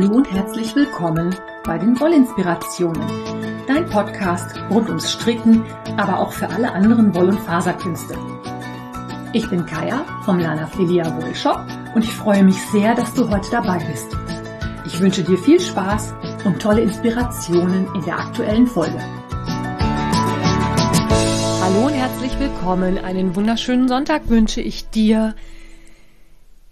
Hallo 0.00 0.14
und 0.14 0.32
herzlich 0.32 0.74
willkommen 0.74 1.36
bei 1.62 1.76
den 1.76 2.00
Wollinspirationen, 2.00 3.02
dein 3.66 3.84
Podcast 3.84 4.58
rund 4.70 4.88
ums 4.88 5.12
Stricken, 5.12 5.62
aber 5.98 6.20
auch 6.20 6.32
für 6.32 6.48
alle 6.48 6.72
anderen 6.72 7.14
Woll- 7.14 7.28
und 7.28 7.40
Faserkünste. 7.40 8.16
Ich 9.34 9.50
bin 9.50 9.66
Kaya 9.66 10.06
vom 10.24 10.38
Lana 10.38 10.66
Filia 10.68 11.04
Wollshop 11.20 11.60
und 11.94 12.02
ich 12.02 12.14
freue 12.14 12.42
mich 12.42 12.56
sehr, 12.72 12.94
dass 12.94 13.12
du 13.12 13.28
heute 13.28 13.50
dabei 13.50 13.76
bist. 13.90 14.06
Ich 14.86 14.98
wünsche 15.02 15.22
dir 15.22 15.36
viel 15.36 15.60
Spaß 15.60 16.14
und 16.46 16.62
tolle 16.62 16.80
Inspirationen 16.80 17.86
in 17.94 18.02
der 18.02 18.20
aktuellen 18.20 18.66
Folge. 18.68 18.98
Hallo 21.60 21.88
und 21.88 21.92
herzlich 21.92 22.38
willkommen. 22.38 22.96
Einen 22.96 23.36
wunderschönen 23.36 23.86
Sonntag 23.86 24.30
wünsche 24.30 24.62
ich 24.62 24.88
dir. 24.88 25.34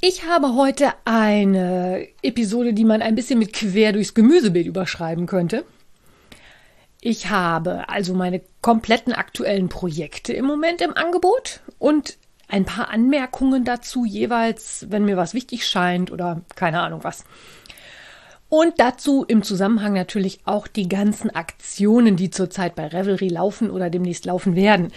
Ich 0.01 0.25
habe 0.25 0.55
heute 0.55 0.93
eine 1.05 2.07
Episode, 2.23 2.73
die 2.73 2.85
man 2.85 3.03
ein 3.03 3.17
bisschen 3.17 3.41
mit 3.41 3.53
quer 3.53 3.93
durchs 3.93 4.15
Gemüsebild 4.15 4.69
überschreiben 4.69 5.27
könnte. 5.27 5.65
Ich 7.01 7.31
habe 7.31 7.89
also 7.89 8.15
meine 8.15 8.41
kompletten 8.63 9.13
aktuellen 9.13 9.69
Projekte 9.69 10.33
im 10.33 10.45
Moment 10.45 10.83
im 10.83 10.97
Angebot 10.97 11.63
und 11.81 12.17
ein 12.47 12.65
paar 12.65 12.91
Anmerkungen 12.91 13.65
dazu 13.65 14.05
jeweils, 14.05 14.87
wenn 14.89 15.05
mir 15.05 15.17
was 15.17 15.35
wichtig 15.35 15.67
scheint 15.67 16.13
oder 16.13 16.43
keine 16.55 16.81
Ahnung 16.81 17.03
was. 17.03 17.25
Und 18.49 18.75
dazu 18.79 19.25
im 19.27 19.43
Zusammenhang 19.43 19.95
natürlich 19.95 20.41
auch 20.45 20.69
die 20.69 20.89
ganzen 20.89 21.29
Aktionen, 21.31 22.17
die 22.17 22.31
zurzeit 22.31 22.77
bei 22.77 22.87
Revelry 22.87 23.29
laufen 23.29 23.69
oder 23.69 23.91
demnächst 23.91 24.27
laufen 24.27 24.55
werden. 24.55 24.93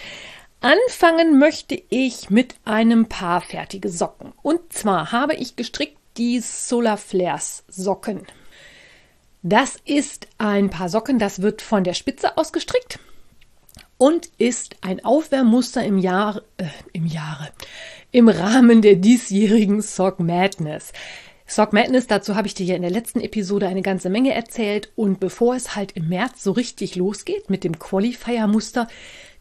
Anfangen 0.62 1.40
möchte 1.40 1.82
ich 1.88 2.30
mit 2.30 2.54
einem 2.64 3.06
Paar 3.06 3.40
fertige 3.40 3.88
Socken. 3.88 4.32
Und 4.42 4.72
zwar 4.72 5.10
habe 5.10 5.34
ich 5.34 5.56
gestrickt 5.56 5.98
die 6.16 6.38
Solar 6.38 6.98
Flares 6.98 7.64
Socken. 7.66 8.28
Das 9.42 9.76
ist 9.84 10.28
ein 10.38 10.70
Paar 10.70 10.88
Socken, 10.88 11.18
das 11.18 11.42
wird 11.42 11.62
von 11.62 11.82
der 11.82 11.94
Spitze 11.94 12.38
aus 12.38 12.52
gestrickt 12.52 13.00
und 13.98 14.30
ist 14.38 14.76
ein 14.82 15.04
Aufwärmmuster 15.04 15.82
im 15.84 15.98
Jahr, 15.98 16.42
äh, 16.58 16.66
im 16.92 17.06
Jahre, 17.06 17.48
im 18.12 18.28
Rahmen 18.28 18.82
der 18.82 18.94
diesjährigen 18.94 19.82
Sock 19.82 20.20
Madness. 20.20 20.92
Sock 21.44 21.72
Madness, 21.72 22.06
dazu 22.06 22.36
habe 22.36 22.46
ich 22.46 22.54
dir 22.54 22.66
ja 22.66 22.76
in 22.76 22.82
der 22.82 22.90
letzten 22.90 23.20
Episode 23.20 23.66
eine 23.66 23.82
ganze 23.82 24.10
Menge 24.10 24.32
erzählt 24.32 24.92
und 24.94 25.18
bevor 25.18 25.56
es 25.56 25.74
halt 25.74 25.92
im 25.92 26.08
März 26.08 26.44
so 26.44 26.52
richtig 26.52 26.94
losgeht 26.94 27.50
mit 27.50 27.64
dem 27.64 27.80
Qualifier-Muster, 27.80 28.86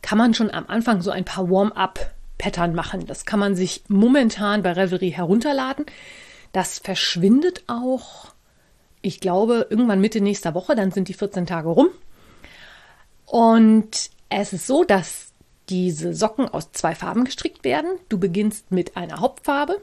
kann 0.01 0.17
man 0.17 0.33
schon 0.33 0.51
am 0.51 0.65
Anfang 0.67 1.01
so 1.01 1.11
ein 1.11 1.25
paar 1.25 1.49
Warm-up-Pattern 1.49 2.73
machen. 2.73 3.05
Das 3.05 3.25
kann 3.25 3.39
man 3.39 3.55
sich 3.55 3.83
momentan 3.87 4.63
bei 4.63 4.73
Revelry 4.73 5.11
herunterladen. 5.11 5.85
Das 6.51 6.79
verschwindet 6.79 7.63
auch, 7.67 8.33
ich 9.01 9.19
glaube, 9.19 9.67
irgendwann 9.69 10.01
Mitte 10.01 10.21
nächster 10.21 10.53
Woche, 10.53 10.75
dann 10.75 10.91
sind 10.91 11.07
die 11.07 11.13
14 11.13 11.45
Tage 11.45 11.69
rum. 11.69 11.89
Und 13.25 14.09
es 14.29 14.53
ist 14.53 14.67
so, 14.67 14.83
dass 14.83 15.31
diese 15.69 16.13
Socken 16.13 16.49
aus 16.49 16.71
zwei 16.73 16.95
Farben 16.95 17.23
gestrickt 17.23 17.63
werden. 17.63 17.91
Du 18.09 18.19
beginnst 18.19 18.71
mit 18.71 18.97
einer 18.97 19.19
Hauptfarbe 19.19 19.81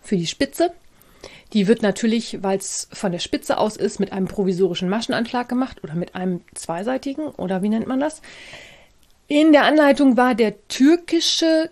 für 0.00 0.16
die 0.16 0.26
Spitze. 0.26 0.72
Die 1.52 1.66
wird 1.66 1.82
natürlich, 1.82 2.42
weil 2.42 2.58
es 2.58 2.88
von 2.92 3.12
der 3.12 3.18
Spitze 3.18 3.58
aus 3.58 3.76
ist, 3.76 4.00
mit 4.00 4.12
einem 4.12 4.26
provisorischen 4.26 4.88
Maschenanschlag 4.88 5.48
gemacht 5.48 5.82
oder 5.82 5.94
mit 5.94 6.14
einem 6.14 6.40
zweiseitigen 6.54 7.26
oder 7.26 7.62
wie 7.62 7.68
nennt 7.68 7.86
man 7.86 8.00
das? 8.00 8.22
In 9.34 9.52
der 9.52 9.64
Anleitung 9.64 10.18
war 10.18 10.34
der 10.34 10.68
türkische 10.68 11.70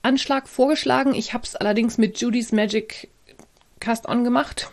Anschlag 0.00 0.48
vorgeschlagen. 0.48 1.14
Ich 1.14 1.34
habe 1.34 1.44
es 1.44 1.54
allerdings 1.54 1.98
mit 1.98 2.18
Judy's 2.18 2.52
Magic 2.52 3.10
Cast 3.80 4.08
On 4.08 4.24
gemacht. 4.24 4.70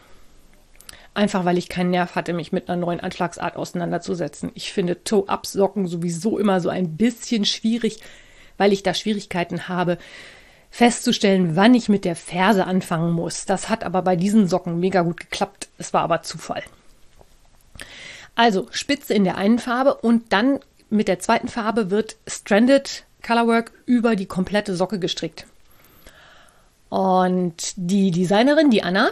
Einfach 1.13 1.43
weil 1.43 1.57
ich 1.57 1.67
keinen 1.67 1.89
Nerv 1.89 2.15
hatte, 2.15 2.31
mich 2.31 2.53
mit 2.53 2.69
einer 2.69 2.79
neuen 2.79 3.01
Anschlagsart 3.01 3.57
auseinanderzusetzen. 3.57 4.51
Ich 4.53 4.71
finde 4.71 5.03
Toe-Up-Socken 5.03 5.87
sowieso 5.87 6.39
immer 6.39 6.61
so 6.61 6.69
ein 6.69 6.95
bisschen 6.95 7.43
schwierig, 7.43 7.99
weil 8.55 8.71
ich 8.71 8.83
da 8.83 8.93
Schwierigkeiten 8.93 9.67
habe, 9.67 9.97
festzustellen, 10.69 11.57
wann 11.57 11.73
ich 11.73 11.89
mit 11.89 12.05
der 12.05 12.15
Ferse 12.15 12.63
anfangen 12.63 13.11
muss. 13.11 13.47
Das 13.47 13.67
hat 13.67 13.83
aber 13.83 14.01
bei 14.01 14.15
diesen 14.15 14.47
Socken 14.47 14.79
mega 14.79 15.01
gut 15.01 15.19
geklappt. 15.19 15.67
Es 15.77 15.91
war 15.91 16.03
aber 16.03 16.21
Zufall. 16.21 16.63
Also 18.33 18.69
Spitze 18.71 19.13
in 19.13 19.25
der 19.25 19.37
einen 19.37 19.59
Farbe 19.59 19.95
und 19.95 20.31
dann 20.31 20.61
mit 20.89 21.07
der 21.07 21.19
zweiten 21.19 21.47
Farbe 21.47 21.91
wird 21.91 22.17
Stranded 22.27 23.05
Colorwork 23.25 23.71
über 23.85 24.15
die 24.15 24.25
komplette 24.25 24.75
Socke 24.75 24.99
gestrickt. 24.99 25.45
Und 26.89 27.73
die 27.75 28.11
Designerin, 28.11 28.71
die 28.71 28.83
Anna, 28.83 29.11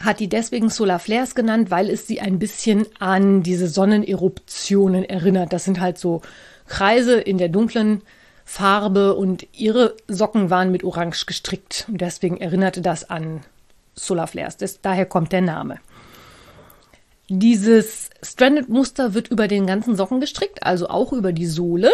hat 0.00 0.20
die 0.20 0.28
deswegen 0.28 0.68
Solar 0.68 0.98
Flares 0.98 1.34
genannt, 1.34 1.70
weil 1.70 1.88
es 1.88 2.06
sie 2.06 2.20
ein 2.20 2.38
bisschen 2.38 2.86
an 2.98 3.42
diese 3.42 3.66
Sonneneruptionen 3.66 5.04
erinnert. 5.04 5.52
Das 5.52 5.64
sind 5.64 5.80
halt 5.80 5.98
so 5.98 6.20
Kreise 6.66 7.18
in 7.18 7.38
der 7.38 7.48
dunklen 7.48 8.02
Farbe 8.44 9.16
und 9.16 9.46
ihre 9.52 9.96
Socken 10.06 10.50
waren 10.50 10.70
mit 10.70 10.84
Orange 10.84 11.24
gestrickt. 11.26 11.86
Und 11.88 12.00
deswegen 12.00 12.36
erinnerte 12.36 12.82
das 12.82 13.08
an 13.08 13.40
Solar 13.94 14.26
Flares. 14.26 14.58
Das, 14.58 14.80
daher 14.82 15.06
kommt 15.06 15.32
der 15.32 15.40
Name. 15.40 15.78
Dieses 17.28 18.10
Stranded-Muster 18.22 19.14
wird 19.14 19.28
über 19.28 19.48
den 19.48 19.66
ganzen 19.66 19.96
Socken 19.96 20.20
gestrickt, 20.20 20.62
also 20.62 20.88
auch 20.88 21.12
über 21.12 21.32
die 21.32 21.46
Sohle. 21.46 21.90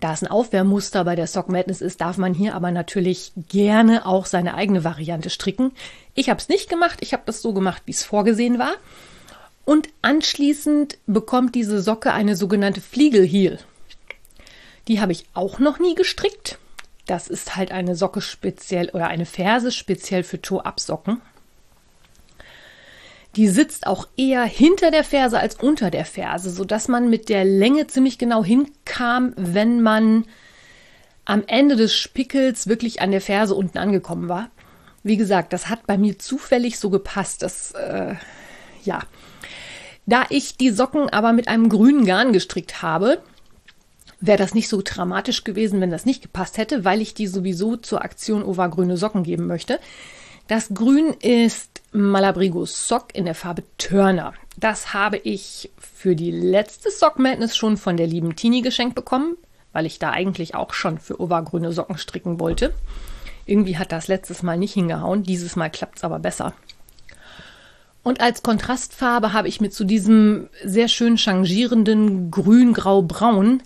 Da 0.00 0.12
es 0.12 0.22
ein 0.22 0.30
Aufwärmmuster 0.30 1.04
bei 1.04 1.14
der 1.14 1.26
Sock 1.26 1.48
Madness 1.48 1.80
ist, 1.80 2.00
darf 2.00 2.18
man 2.18 2.34
hier 2.34 2.54
aber 2.54 2.70
natürlich 2.70 3.32
gerne 3.48 4.06
auch 4.06 4.26
seine 4.26 4.54
eigene 4.54 4.84
Variante 4.84 5.30
stricken. 5.30 5.72
Ich 6.14 6.28
habe 6.28 6.40
es 6.40 6.48
nicht 6.48 6.68
gemacht, 6.68 6.98
ich 7.00 7.12
habe 7.12 7.22
das 7.26 7.42
so 7.42 7.52
gemacht, 7.52 7.82
wie 7.86 7.92
es 7.92 8.04
vorgesehen 8.04 8.58
war. 8.58 8.74
Und 9.64 9.88
anschließend 10.02 10.98
bekommt 11.06 11.54
diese 11.54 11.82
Socke 11.82 12.12
eine 12.12 12.36
sogenannte 12.36 12.80
Fliegelheel. 12.80 13.58
Die 14.88 15.00
habe 15.00 15.12
ich 15.12 15.26
auch 15.34 15.58
noch 15.58 15.78
nie 15.78 15.94
gestrickt. 15.94 16.58
Das 17.06 17.28
ist 17.28 17.56
halt 17.56 17.72
eine 17.72 17.96
Socke 17.96 18.20
speziell 18.20 18.90
oder 18.90 19.08
eine 19.08 19.26
Ferse 19.26 19.72
speziell 19.72 20.22
für 20.22 20.40
Toe-Up-Socken. 20.40 21.20
Die 23.36 23.48
sitzt 23.48 23.86
auch 23.86 24.08
eher 24.16 24.44
hinter 24.44 24.90
der 24.90 25.04
Ferse 25.04 25.38
als 25.38 25.56
unter 25.56 25.90
der 25.90 26.06
Ferse, 26.06 26.50
sodass 26.50 26.88
man 26.88 27.10
mit 27.10 27.28
der 27.28 27.44
Länge 27.44 27.86
ziemlich 27.86 28.18
genau 28.18 28.42
hinkam, 28.42 29.34
wenn 29.36 29.82
man 29.82 30.24
am 31.26 31.42
Ende 31.46 31.76
des 31.76 31.94
Spickels 31.94 32.66
wirklich 32.66 33.02
an 33.02 33.10
der 33.10 33.20
Ferse 33.20 33.54
unten 33.54 33.76
angekommen 33.76 34.28
war. 34.30 34.48
Wie 35.02 35.18
gesagt, 35.18 35.52
das 35.52 35.68
hat 35.68 35.86
bei 35.86 35.98
mir 35.98 36.18
zufällig 36.18 36.78
so 36.78 36.88
gepasst. 36.88 37.42
Das, 37.42 37.72
äh, 37.72 38.14
ja. 38.84 39.00
Da 40.06 40.24
ich 40.30 40.56
die 40.56 40.70
Socken 40.70 41.10
aber 41.10 41.32
mit 41.32 41.48
einem 41.48 41.68
grünen 41.68 42.06
Garn 42.06 42.32
gestrickt 42.32 42.80
habe, 42.80 43.20
wäre 44.20 44.38
das 44.38 44.54
nicht 44.54 44.68
so 44.68 44.80
dramatisch 44.82 45.44
gewesen, 45.44 45.80
wenn 45.80 45.90
das 45.90 46.06
nicht 46.06 46.22
gepasst 46.22 46.56
hätte, 46.58 46.84
weil 46.84 47.02
ich 47.02 47.12
die 47.12 47.26
sowieso 47.26 47.76
zur 47.76 48.02
Aktion 48.02 48.42
Ova 48.42 48.68
grüne 48.68 48.96
Socken 48.96 49.24
geben 49.24 49.46
möchte. 49.46 49.78
Das 50.48 50.68
Grün 50.72 51.12
ist 51.20 51.82
Malabrigo 51.90 52.66
Sock 52.66 53.12
in 53.16 53.24
der 53.24 53.34
Farbe 53.34 53.64
Turner. 53.78 54.32
Das 54.56 54.94
habe 54.94 55.16
ich 55.16 55.72
für 55.76 56.14
die 56.14 56.30
letzte 56.30 56.92
Sock 56.92 57.18
Madness 57.18 57.56
schon 57.56 57.76
von 57.76 57.96
der 57.96 58.06
lieben 58.06 58.36
Tini 58.36 58.62
geschenkt 58.62 58.94
bekommen, 58.94 59.36
weil 59.72 59.86
ich 59.86 59.98
da 59.98 60.10
eigentlich 60.10 60.54
auch 60.54 60.72
schon 60.72 60.98
für 60.98 61.20
obergrüne 61.20 61.72
Socken 61.72 61.98
stricken 61.98 62.38
wollte. 62.38 62.72
Irgendwie 63.44 63.76
hat 63.76 63.90
das 63.90 64.06
letztes 64.06 64.44
Mal 64.44 64.56
nicht 64.56 64.74
hingehauen, 64.74 65.24
dieses 65.24 65.56
Mal 65.56 65.68
klappt 65.68 65.98
es 65.98 66.04
aber 66.04 66.20
besser. 66.20 66.52
Und 68.04 68.20
als 68.20 68.44
Kontrastfarbe 68.44 69.32
habe 69.32 69.48
ich 69.48 69.60
mir 69.60 69.70
zu 69.70 69.82
diesem 69.82 70.48
sehr 70.62 70.86
schön 70.86 71.16
changierenden 71.16 72.30
grün-grau-braun 72.30 73.64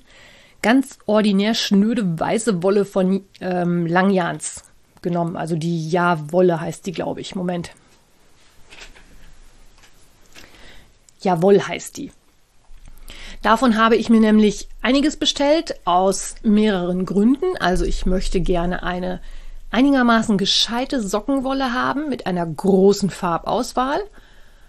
ganz 0.62 0.98
ordinär 1.04 1.52
schnöde 1.54 2.18
weiße 2.18 2.62
Wolle 2.62 2.86
von 2.86 3.22
ähm, 3.42 3.86
Langjans 3.86 4.65
genommen. 5.02 5.36
Also 5.36 5.56
die 5.56 5.88
Ja-Wolle 5.88 6.60
heißt 6.60 6.86
die, 6.86 6.92
glaube 6.92 7.20
ich. 7.20 7.34
Moment. 7.34 7.72
Jawoll 11.20 11.60
heißt 11.60 11.97
die. 11.97 12.12
Davon 13.42 13.76
habe 13.78 13.97
ich 13.97 14.10
mir 14.10 14.20
nämlich 14.20 14.68
einiges 14.82 15.16
bestellt 15.16 15.74
aus 15.84 16.34
mehreren 16.42 17.06
Gründen. 17.06 17.56
Also 17.58 17.84
ich 17.84 18.06
möchte 18.06 18.41
gerne 18.41 18.82
eine 18.82 19.20
einigermaßen 19.70 20.36
gescheite 20.36 21.02
Sockenwolle 21.02 21.72
haben 21.72 22.08
mit 22.08 22.26
einer 22.26 22.44
großen 22.44 23.08
Farbauswahl. 23.08 24.00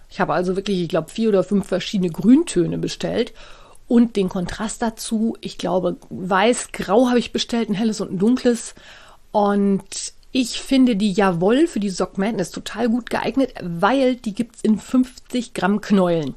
Ich 0.08 0.20
habe 0.20 0.34
also 0.34 0.56
wirklich, 0.56 0.80
ich 0.80 0.88
glaube, 0.88 1.10
vier 1.10 1.30
oder 1.30 1.42
fünf 1.42 1.66
verschiedene 1.66 2.10
Grüntöne 2.10 2.78
bestellt. 2.78 3.32
Und 3.88 4.16
den 4.16 4.28
Kontrast 4.28 4.80
dazu, 4.80 5.36
ich 5.40 5.58
glaube, 5.58 5.96
weiß-grau 6.08 7.08
habe 7.08 7.18
ich 7.18 7.32
bestellt, 7.32 7.68
ein 7.68 7.74
helles 7.74 8.00
und 8.00 8.12
ein 8.12 8.18
dunkles. 8.18 8.74
Und 9.32 10.14
ich 10.32 10.62
finde 10.62 10.96
die 10.96 11.12
Jawoll 11.12 11.66
für 11.66 11.78
die 11.78 11.90
Sock 11.90 12.16
Madness 12.16 12.50
total 12.50 12.88
gut 12.88 13.10
geeignet, 13.10 13.52
weil 13.62 14.16
die 14.16 14.34
gibt 14.34 14.56
es 14.56 14.62
in 14.62 14.78
50 14.78 15.52
Gramm 15.52 15.82
Knäulen. 15.82 16.34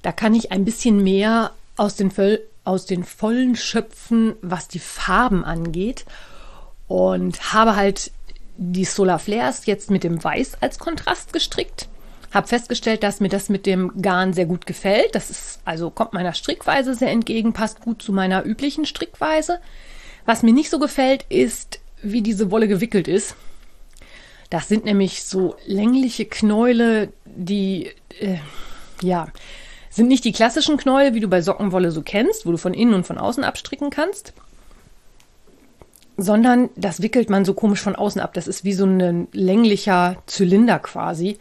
Da 0.00 0.12
kann 0.12 0.34
ich 0.34 0.50
ein 0.50 0.64
bisschen 0.64 1.02
mehr 1.02 1.52
aus 1.76 1.94
den, 1.94 2.10
aus 2.64 2.86
den 2.86 3.04
vollen 3.04 3.54
schöpfen, 3.54 4.34
was 4.40 4.66
die 4.66 4.78
Farben 4.78 5.44
angeht. 5.44 6.06
Und 6.88 7.52
habe 7.52 7.76
halt 7.76 8.12
die 8.56 8.84
Solar 8.84 9.18
Flares 9.18 9.66
jetzt 9.66 9.90
mit 9.90 10.04
dem 10.04 10.22
Weiß 10.22 10.56
als 10.60 10.78
Kontrast 10.78 11.34
gestrickt. 11.34 11.88
Habe 12.32 12.48
festgestellt, 12.48 13.02
dass 13.02 13.20
mir 13.20 13.28
das 13.28 13.50
mit 13.50 13.66
dem 13.66 14.00
Garn 14.00 14.32
sehr 14.32 14.46
gut 14.46 14.64
gefällt. 14.64 15.14
Das 15.14 15.28
ist 15.28 15.60
also 15.66 15.90
kommt 15.90 16.14
meiner 16.14 16.32
Strickweise 16.32 16.94
sehr 16.94 17.10
entgegen, 17.10 17.52
passt 17.52 17.80
gut 17.80 18.02
zu 18.02 18.12
meiner 18.12 18.44
üblichen 18.44 18.86
Strickweise. 18.86 19.60
Was 20.24 20.42
mir 20.42 20.54
nicht 20.54 20.70
so 20.70 20.78
gefällt, 20.78 21.26
ist, 21.28 21.81
wie 22.02 22.22
diese 22.22 22.50
Wolle 22.50 22.68
gewickelt 22.68 23.08
ist. 23.08 23.36
Das 24.50 24.68
sind 24.68 24.84
nämlich 24.84 25.24
so 25.24 25.56
längliche 25.66 26.26
Knäule, 26.26 27.12
die 27.24 27.90
äh, 28.20 28.38
ja 29.02 29.28
sind 29.92 30.08
nicht 30.08 30.24
die 30.24 30.32
klassischen 30.32 30.78
Knäule, 30.78 31.12
wie 31.14 31.20
du 31.20 31.28
bei 31.28 31.42
Sockenwolle 31.42 31.90
so 31.90 32.00
kennst, 32.00 32.46
wo 32.46 32.50
du 32.50 32.56
von 32.56 32.72
innen 32.72 32.94
und 32.94 33.06
von 33.06 33.18
außen 33.18 33.44
abstricken 33.44 33.90
kannst, 33.90 34.32
sondern 36.16 36.70
das 36.76 37.02
wickelt 37.02 37.28
man 37.28 37.44
so 37.44 37.52
komisch 37.52 37.82
von 37.82 37.94
außen 37.94 38.20
ab. 38.20 38.32
Das 38.32 38.48
ist 38.48 38.64
wie 38.64 38.72
so 38.72 38.86
ein 38.86 39.28
länglicher 39.32 40.16
Zylinder 40.26 40.78
quasi. 40.78 41.38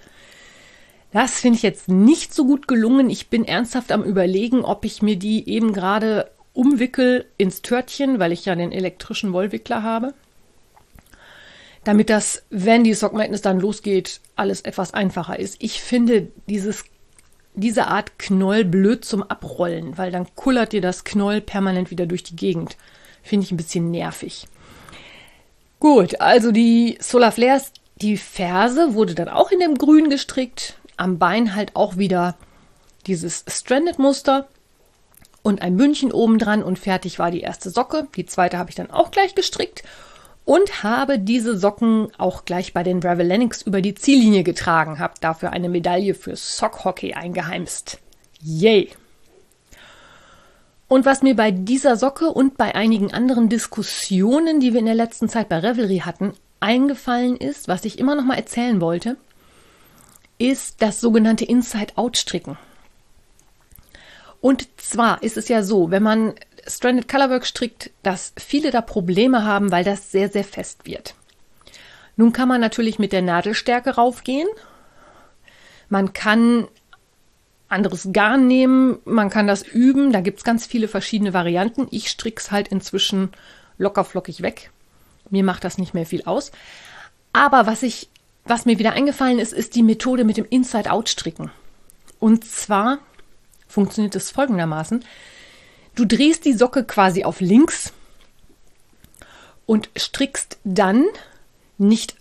Das 1.14 1.40
finde 1.40 1.58
ich 1.58 1.64
jetzt 1.64 1.88
nicht 1.88 2.34
so 2.34 2.46
gut 2.46 2.68
gelungen. 2.68 3.10
Ich 3.10 3.30
bin 3.30 3.46
ernsthaft 3.46 3.92
am 3.94 4.04
Überlegen, 4.04 4.66
ob 4.66 4.84
ich 4.84 5.02
mir 5.02 5.16
die 5.16 5.48
eben 5.48 5.72
gerade 5.72 6.30
umwickel 6.54 7.26
ins 7.38 7.62
Törtchen, 7.62 8.20
weil 8.20 8.34
ich 8.34 8.46
ja 8.46 8.56
den 8.56 8.74
elektrischen 8.74 9.32
Wollwickler 9.32 9.82
habe. 9.82 10.14
Damit 11.84 12.10
das, 12.10 12.44
wenn 12.50 12.84
die 12.84 12.94
Sock 12.94 13.14
Madness 13.14 13.42
dann 13.42 13.60
losgeht, 13.60 14.22
alles 14.36 14.62
etwas 14.62 14.94
einfacher 14.94 15.40
ist. 15.40 15.56
Ich 15.60 15.82
finde 15.82 16.28
dieses, 16.48 16.84
diese 17.56 17.88
Art 17.88 18.20
Knoll 18.20 18.66
blöd 18.66 19.04
zum 19.04 19.24
Abrollen, 19.24 19.98
weil 19.98 20.12
dann 20.12 20.28
kullert 20.36 20.74
dir 20.74 20.82
das 20.82 21.04
Knoll 21.04 21.42
permanent 21.42 21.90
wieder 21.90 22.06
durch 22.06 22.24
die 22.24 22.36
Gegend. 22.36 22.78
Finde 23.24 23.46
ich 23.46 23.52
ein 23.52 23.58
bisschen 23.58 23.90
nervig. 23.90 24.48
Gut, 25.80 26.22
also 26.22 26.52
die 26.52 26.98
Solar 27.02 27.32
Flares, 27.32 27.72
die 27.96 28.18
Ferse 28.18 28.94
wurde 28.94 29.16
dann 29.16 29.30
auch 29.30 29.52
in 29.52 29.60
dem 29.60 29.76
Grün 29.76 30.10
gestrickt 30.10 30.76
am 30.98 31.18
Bein 31.18 31.56
halt 31.56 31.76
auch 31.76 31.98
wieder 31.98 32.36
dieses 33.08 33.44
Stranded-Muster 33.48 34.48
und 35.42 35.64
ein 35.64 35.78
Bündchen 35.78 36.12
oben 36.12 36.38
dran 36.38 36.62
und 36.62 36.78
fertig 36.78 37.18
war 37.18 37.32
die 37.32 37.42
erste 37.42 37.72
Socke. 37.72 38.08
Die 38.16 38.28
zweite 38.28 38.60
habe 38.60 38.70
ich 38.70 38.76
dann 38.76 38.92
auch 38.92 39.10
gleich 39.10 39.34
gestrickt 39.34 39.84
und 40.52 40.84
habe 40.84 41.18
diese 41.18 41.58
Socken 41.58 42.10
auch 42.18 42.44
gleich 42.44 42.74
bei 42.74 42.84
den 42.84 43.00
Gravel 43.00 43.26
Lennox 43.26 43.62
über 43.62 43.82
die 43.82 43.96
Ziellinie 43.96 44.44
getragen, 44.44 45.00
habe 45.00 45.14
dafür 45.22 45.52
eine 45.52 45.70
Medaille 45.70 46.14
für 46.14 46.36
Sockhockey 46.36 47.14
eingeheimst. 47.14 48.00
Yay! 48.42 48.90
Und 50.90 51.06
was 51.06 51.22
mir 51.22 51.38
bei 51.38 51.52
dieser 51.52 51.96
Socke 51.96 52.28
und 52.34 52.58
bei 52.58 52.76
einigen 52.76 53.14
anderen 53.14 53.48
Diskussionen, 53.48 54.60
die 54.60 54.74
wir 54.74 54.82
in 54.82 54.88
der 54.88 54.94
letzten 54.94 55.30
Zeit 55.30 55.48
bei 55.48 55.60
Revelry 55.60 56.00
hatten, 56.00 56.34
eingefallen 56.60 57.38
ist, 57.38 57.70
was 57.70 57.86
ich 57.86 57.98
immer 57.98 58.16
noch 58.16 58.26
mal 58.26 58.36
erzählen 58.36 58.82
wollte, 58.82 59.16
ist 60.38 60.82
das 60.82 61.00
sogenannte 61.00 61.46
Inside-Out-Stricken. 61.46 62.58
Und 64.42 64.68
zwar 64.76 65.24
ist 65.24 65.38
es 65.38 65.48
ja 65.48 65.64
so, 65.64 65.92
wenn 65.92 66.04
man 66.04 66.34
Stranded 66.68 67.08
Colorwork 67.08 67.46
strickt, 67.46 67.92
dass 68.04 68.34
viele 68.38 68.72
da 68.72 68.82
Probleme 68.82 69.44
haben, 69.44 69.72
weil 69.72 69.84
das 69.84 70.12
sehr, 70.12 70.30
sehr 70.30 70.44
fest 70.44 70.86
wird. 70.86 71.16
Nun 72.16 72.34
kann 72.34 72.48
man 72.48 72.62
natürlich 72.62 73.00
mit 73.00 73.14
der 73.14 73.22
Nadelstärke 73.22 73.96
raufgehen. 73.96 74.48
Man 75.90 76.14
kann 76.14 76.68
anderes 77.68 78.10
Garn 78.12 78.48
nehmen, 78.48 79.00
man 79.06 79.30
kann 79.30 79.48
das 79.48 79.64
üben, 79.64 80.12
da 80.12 80.20
gibt 80.22 80.40
es 80.40 80.44
ganz 80.44 80.66
viele 80.66 80.88
verschiedene 80.88 81.34
Varianten. 81.34 81.88
Ich 81.92 82.10
stricke 82.10 82.42
es 82.42 82.52
halt 82.52 82.68
inzwischen 82.68 83.32
lockerflockig 83.78 84.42
weg. 84.42 84.72
Mir 85.30 85.44
macht 85.44 85.64
das 85.64 85.78
nicht 85.78 85.94
mehr 85.94 86.06
viel 86.06 86.24
aus. 86.26 86.52
Aber 87.34 87.66
was 87.66 87.82
ich 87.82 88.10
was 88.46 88.66
mir 88.66 88.80
wieder 88.80 88.94
eingefallen 88.94 89.40
ist, 89.40 89.54
ist 89.54 89.76
die 89.76 89.84
Methode 89.84 90.24
mit 90.24 90.38
dem 90.38 90.46
Inside-Out-Stricken. 90.50 91.52
Und 92.20 92.46
zwar 92.46 93.00
funktioniert 93.68 94.16
es 94.16 94.32
folgendermaßen. 94.32 95.06
Du 95.96 96.06
drehst 96.06 96.46
die 96.46 96.54
Socke 96.54 96.84
quasi 96.84 97.24
auf 97.24 97.42
links 97.42 97.94
und 99.66 99.90
strickst 99.98 100.58
dann 100.64 101.06
nicht 101.78 102.16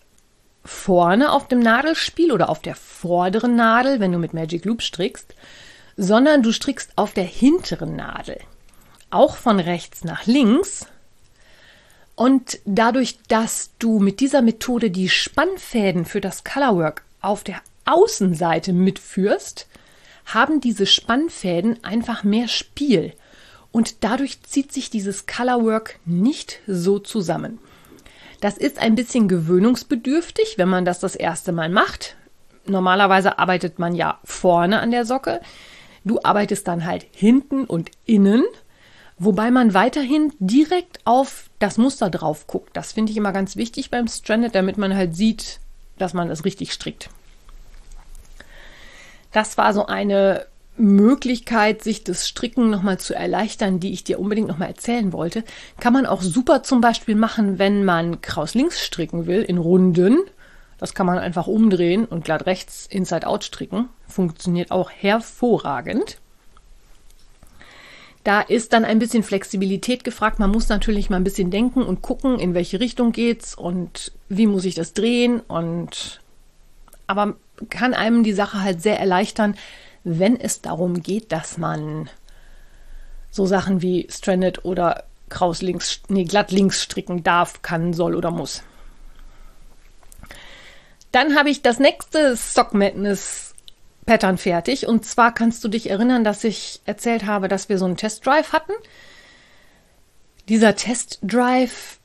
vorne 0.64 1.32
auf 1.32 1.48
dem 1.48 1.60
Nadelspiel 1.60 2.32
oder 2.32 2.48
auf 2.48 2.60
der 2.60 2.74
vorderen 2.74 3.56
Nadel, 3.56 4.00
wenn 4.00 4.12
du 4.12 4.18
mit 4.18 4.34
Magic 4.34 4.64
Loop 4.64 4.82
strickst, 4.82 5.34
sondern 5.96 6.42
du 6.42 6.52
strickst 6.52 6.92
auf 6.96 7.12
der 7.12 7.24
hinteren 7.24 7.96
Nadel. 7.96 8.38
Auch 9.10 9.36
von 9.36 9.58
rechts 9.58 10.04
nach 10.04 10.26
links 10.26 10.86
und 12.20 12.58
dadurch, 12.66 13.18
dass 13.28 13.70
du 13.78 13.98
mit 13.98 14.20
dieser 14.20 14.42
Methode 14.42 14.90
die 14.90 15.08
Spannfäden 15.08 16.04
für 16.04 16.20
das 16.20 16.44
Colorwork 16.44 17.02
auf 17.22 17.44
der 17.44 17.62
Außenseite 17.86 18.74
mitführst, 18.74 19.66
haben 20.26 20.60
diese 20.60 20.84
Spannfäden 20.84 21.82
einfach 21.82 22.22
mehr 22.22 22.46
Spiel. 22.46 23.14
Und 23.72 24.02
dadurch 24.04 24.42
zieht 24.42 24.72
sich 24.72 24.90
dieses 24.90 25.26
Colorwork 25.26 25.98
nicht 26.04 26.60
so 26.66 26.98
zusammen. 26.98 27.58
Das 28.40 28.56
ist 28.56 28.78
ein 28.78 28.94
bisschen 28.94 29.28
gewöhnungsbedürftig, 29.28 30.54
wenn 30.56 30.68
man 30.68 30.84
das 30.84 30.98
das 30.98 31.14
erste 31.14 31.52
Mal 31.52 31.68
macht. 31.68 32.16
Normalerweise 32.66 33.38
arbeitet 33.38 33.78
man 33.78 33.94
ja 33.94 34.18
vorne 34.24 34.80
an 34.80 34.90
der 34.90 35.04
Socke. 35.04 35.40
Du 36.04 36.20
arbeitest 36.22 36.66
dann 36.66 36.84
halt 36.84 37.06
hinten 37.12 37.64
und 37.64 37.90
innen 38.06 38.44
Wobei 39.22 39.50
man 39.50 39.74
weiterhin 39.74 40.32
direkt 40.38 41.00
auf 41.04 41.50
das 41.58 41.76
Muster 41.76 42.08
drauf 42.08 42.46
guckt. 42.46 42.74
Das 42.74 42.92
finde 42.92 43.12
ich 43.12 43.18
immer 43.18 43.32
ganz 43.32 43.54
wichtig 43.54 43.90
beim 43.90 44.08
Stranded, 44.08 44.54
damit 44.54 44.78
man 44.78 44.96
halt 44.96 45.14
sieht, 45.14 45.60
dass 45.98 46.14
man 46.14 46.30
das 46.30 46.46
richtig 46.46 46.72
strickt. 46.72 47.10
Das 49.30 49.58
war 49.58 49.74
so 49.74 49.84
eine 49.84 50.46
Möglichkeit, 50.80 51.82
sich 51.82 52.04
das 52.04 52.28
Stricken 52.28 52.70
nochmal 52.70 52.98
zu 52.98 53.14
erleichtern, 53.14 53.80
die 53.80 53.92
ich 53.92 54.04
dir 54.04 54.18
unbedingt 54.18 54.48
nochmal 54.48 54.68
erzählen 54.68 55.12
wollte. 55.12 55.44
Kann 55.78 55.92
man 55.92 56.06
auch 56.06 56.22
super 56.22 56.62
zum 56.62 56.80
Beispiel 56.80 57.14
machen, 57.14 57.58
wenn 57.58 57.84
man 57.84 58.20
kraus 58.20 58.54
links 58.54 58.80
stricken 58.84 59.26
will, 59.26 59.42
in 59.42 59.58
Runden. 59.58 60.18
Das 60.78 60.94
kann 60.94 61.06
man 61.06 61.18
einfach 61.18 61.46
umdrehen 61.46 62.06
und 62.06 62.24
glatt 62.24 62.46
rechts 62.46 62.86
inside 62.90 63.26
out 63.26 63.44
stricken. 63.44 63.88
Funktioniert 64.08 64.70
auch 64.70 64.90
hervorragend. 64.90 66.18
Da 68.24 68.40
ist 68.40 68.72
dann 68.72 68.84
ein 68.84 68.98
bisschen 68.98 69.22
Flexibilität 69.22 70.04
gefragt. 70.04 70.38
Man 70.38 70.50
muss 70.50 70.68
natürlich 70.68 71.08
mal 71.08 71.16
ein 71.16 71.24
bisschen 71.24 71.50
denken 71.50 71.82
und 71.82 72.02
gucken, 72.02 72.38
in 72.38 72.54
welche 72.54 72.80
Richtung 72.80 73.12
geht's 73.12 73.54
und 73.54 74.12
wie 74.28 74.46
muss 74.46 74.64
ich 74.64 74.74
das 74.74 74.92
drehen 74.92 75.40
und 75.40 76.20
aber 77.06 77.34
kann 77.70 77.92
einem 77.92 78.22
die 78.22 78.32
Sache 78.32 78.62
halt 78.62 78.82
sehr 78.82 79.00
erleichtern, 79.00 79.56
wenn 80.04 80.38
es 80.38 80.60
darum 80.62 81.02
geht, 81.02 81.32
dass 81.32 81.58
man 81.58 82.08
so 83.30 83.46
Sachen 83.46 83.82
wie 83.82 84.08
Stranded 84.10 84.64
oder 84.64 85.04
Kraus 85.28 85.62
links, 85.62 86.00
nee, 86.08 86.24
glatt 86.24 86.50
links 86.50 86.82
stricken 86.82 87.22
darf, 87.22 87.62
kann, 87.62 87.92
soll 87.92 88.14
oder 88.14 88.30
muss. 88.30 88.62
Dann 91.12 91.36
habe 91.36 91.50
ich 91.50 91.62
das 91.62 91.78
nächste 91.78 92.36
Sock 92.36 92.74
Madness 92.74 93.54
Pattern 94.06 94.38
fertig. 94.38 94.86
Und 94.86 95.04
zwar 95.04 95.32
kannst 95.32 95.62
du 95.62 95.68
dich 95.68 95.90
erinnern, 95.90 96.24
dass 96.24 96.44
ich 96.44 96.80
erzählt 96.84 97.26
habe, 97.26 97.48
dass 97.48 97.68
wir 97.68 97.78
so 97.78 97.84
einen 97.84 97.96
Testdrive 97.96 98.52
hatten. 98.52 98.72
Dieser 100.48 100.74
Testdrive 100.74 101.98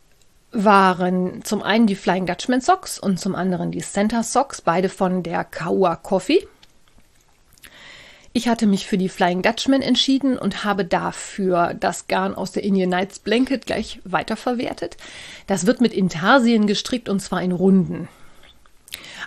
waren 0.51 1.43
zum 1.43 1.63
einen 1.63 1.87
die 1.87 1.95
Flying 1.95 2.25
Dutchman 2.25 2.61
Socks 2.61 2.99
und 2.99 3.19
zum 3.19 3.35
anderen 3.35 3.71
die 3.71 3.81
Center 3.81 4.23
Socks, 4.23 4.61
beide 4.61 4.89
von 4.89 5.23
der 5.23 5.43
Kaua 5.43 5.95
Coffee. 5.95 6.47
Ich 8.37 8.49
hatte 8.49 8.67
mich 8.67 8.85
für 8.85 8.97
die 8.97 9.07
Flying 9.07 9.43
Dutchman 9.43 9.81
entschieden 9.81 10.37
und 10.37 10.65
habe 10.65 10.83
dafür 10.83 11.73
das 11.73 12.07
Garn 12.07 12.35
aus 12.35 12.51
der 12.51 12.63
Indian 12.65 12.89
Nights 12.89 13.19
Blanket 13.19 13.65
gleich 13.65 14.01
weiterverwertet. 14.03 14.97
Das 15.47 15.65
wird 15.65 15.79
mit 15.79 15.93
Intarsien 15.93 16.67
gestrickt 16.67 17.07
und 17.07 17.21
zwar 17.21 17.41
in 17.41 17.53
Runden. 17.53 18.09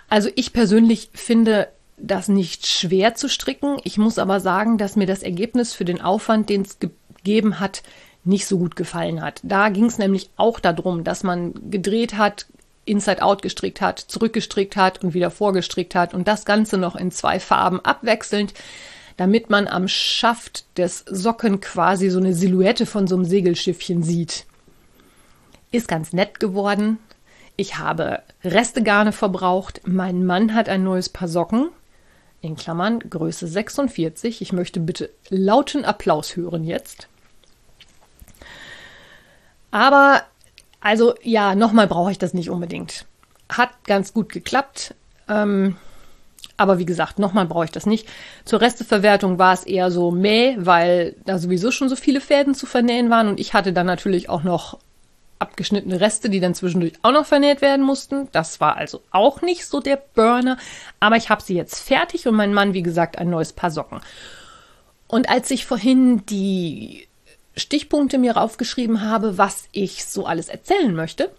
Also 0.09 0.29
ich 0.35 0.53
persönlich 0.53 1.09
finde 1.11 1.69
das 1.97 2.27
nicht 2.27 2.67
schwer 2.67 3.15
zu 3.15 3.29
stricken. 3.29 3.77
Ich 3.83 3.97
muss 3.97 4.19
aber 4.19 4.39
sagen, 4.41 4.77
dass 4.77 4.95
mir 4.95 5.07
das 5.07 5.23
Ergebnis 5.23 5.73
für 5.73 5.85
den 5.85 6.01
Aufwand, 6.01 6.47
den 6.47 6.61
es 6.61 6.77
gegeben 6.77 7.59
hat, 7.59 7.81
nicht 8.23 8.45
so 8.45 8.59
gut 8.59 8.75
gefallen 8.75 9.23
hat. 9.23 9.39
Da 9.41 9.69
ging 9.69 9.85
es 9.85 9.97
nämlich 9.97 10.29
auch 10.35 10.59
darum, 10.59 11.03
dass 11.03 11.23
man 11.23 11.71
gedreht 11.71 12.15
hat, 12.15 12.45
Inside 12.85 13.23
Out 13.23 13.41
gestrickt 13.41 13.81
hat, 13.81 13.97
zurückgestrickt 13.97 14.75
hat 14.75 15.03
und 15.03 15.15
wieder 15.15 15.31
vorgestrickt 15.31 15.95
hat 15.95 16.13
und 16.13 16.27
das 16.27 16.45
Ganze 16.45 16.77
noch 16.77 16.95
in 16.95 17.09
zwei 17.09 17.39
Farben 17.39 17.79
abwechselnd, 17.83 18.53
damit 19.19 19.49
man 19.49 19.67
am 19.67 19.89
Schaft 19.89 20.63
des 20.77 21.03
Socken 21.05 21.59
quasi 21.59 22.09
so 22.09 22.19
eine 22.19 22.33
Silhouette 22.33 22.85
von 22.85 23.05
so 23.05 23.15
einem 23.15 23.25
Segelschiffchen 23.25 24.01
sieht. 24.01 24.45
Ist 25.71 25.89
ganz 25.89 26.13
nett 26.13 26.39
geworden. 26.39 26.99
Ich 27.57 27.77
habe 27.77 28.21
Restegarne 28.45 29.11
verbraucht. 29.11 29.81
Mein 29.85 30.25
Mann 30.25 30.55
hat 30.55 30.69
ein 30.69 30.85
neues 30.85 31.09
Paar 31.09 31.27
Socken 31.27 31.67
in 32.39 32.55
Klammern 32.55 32.99
Größe 32.99 33.45
46. 33.45 34.41
Ich 34.41 34.53
möchte 34.53 34.79
bitte 34.79 35.09
lauten 35.27 35.83
Applaus 35.83 36.37
hören 36.37 36.63
jetzt. 36.63 37.09
Aber, 39.69 40.23
also 40.79 41.15
ja, 41.23 41.55
nochmal 41.55 41.87
brauche 41.87 42.11
ich 42.11 42.19
das 42.19 42.33
nicht 42.33 42.49
unbedingt. 42.49 43.05
Hat 43.49 43.83
ganz 43.83 44.13
gut 44.13 44.31
geklappt. 44.31 44.95
Ähm, 45.27 45.75
Aber 46.57 46.77
wie 46.77 46.85
gesagt, 46.85 47.19
nochmal 47.19 47.45
brauche 47.45 47.65
ich 47.65 47.71
das 47.71 47.85
nicht. 47.85 48.07
Zur 48.45 48.61
Resteverwertung 48.61 49.39
war 49.39 49.53
es 49.53 49.63
eher 49.63 49.91
so 49.91 50.11
meh, 50.11 50.55
weil 50.57 51.15
da 51.25 51.37
sowieso 51.37 51.71
schon 51.71 51.89
so 51.89 51.95
viele 51.95 52.21
Fäden 52.21 52.53
zu 52.53 52.65
vernähen 52.65 53.09
waren 53.09 53.27
und 53.27 53.39
ich 53.39 53.53
hatte 53.53 53.73
dann 53.73 53.85
natürlich 53.85 54.29
auch 54.29 54.43
noch 54.43 54.77
abgeschnittene 55.39 56.01
Reste, 56.01 56.29
die 56.29 56.41
dann 56.41 56.53
zwischendurch 56.53 56.93
auch 57.01 57.13
noch 57.13 57.25
vernäht 57.25 57.61
werden 57.61 57.85
mussten. 57.85 58.27
Das 58.33 58.59
war 58.59 58.75
also 58.75 59.01
auch 59.11 59.41
nicht 59.41 59.65
so 59.65 59.79
der 59.79 59.95
Burner, 59.95 60.57
aber 60.99 61.15
ich 61.15 61.29
habe 61.29 61.41
sie 61.41 61.55
jetzt 61.55 61.79
fertig 61.79 62.27
und 62.27 62.35
mein 62.35 62.53
Mann, 62.53 62.73
wie 62.73 62.83
gesagt, 62.83 63.17
ein 63.17 63.29
neues 63.29 63.53
Paar 63.53 63.71
Socken. 63.71 64.01
Und 65.07 65.29
als 65.29 65.49
ich 65.49 65.65
vorhin 65.65 66.25
die 66.25 67.07
Stichpunkte 67.55 68.17
mir 68.17 68.35
raufgeschrieben 68.35 69.01
habe, 69.01 69.37
was 69.37 69.67
ich 69.71 70.05
so 70.05 70.25
alles 70.25 70.49
erzählen 70.49 70.93
möchte, 70.93 71.31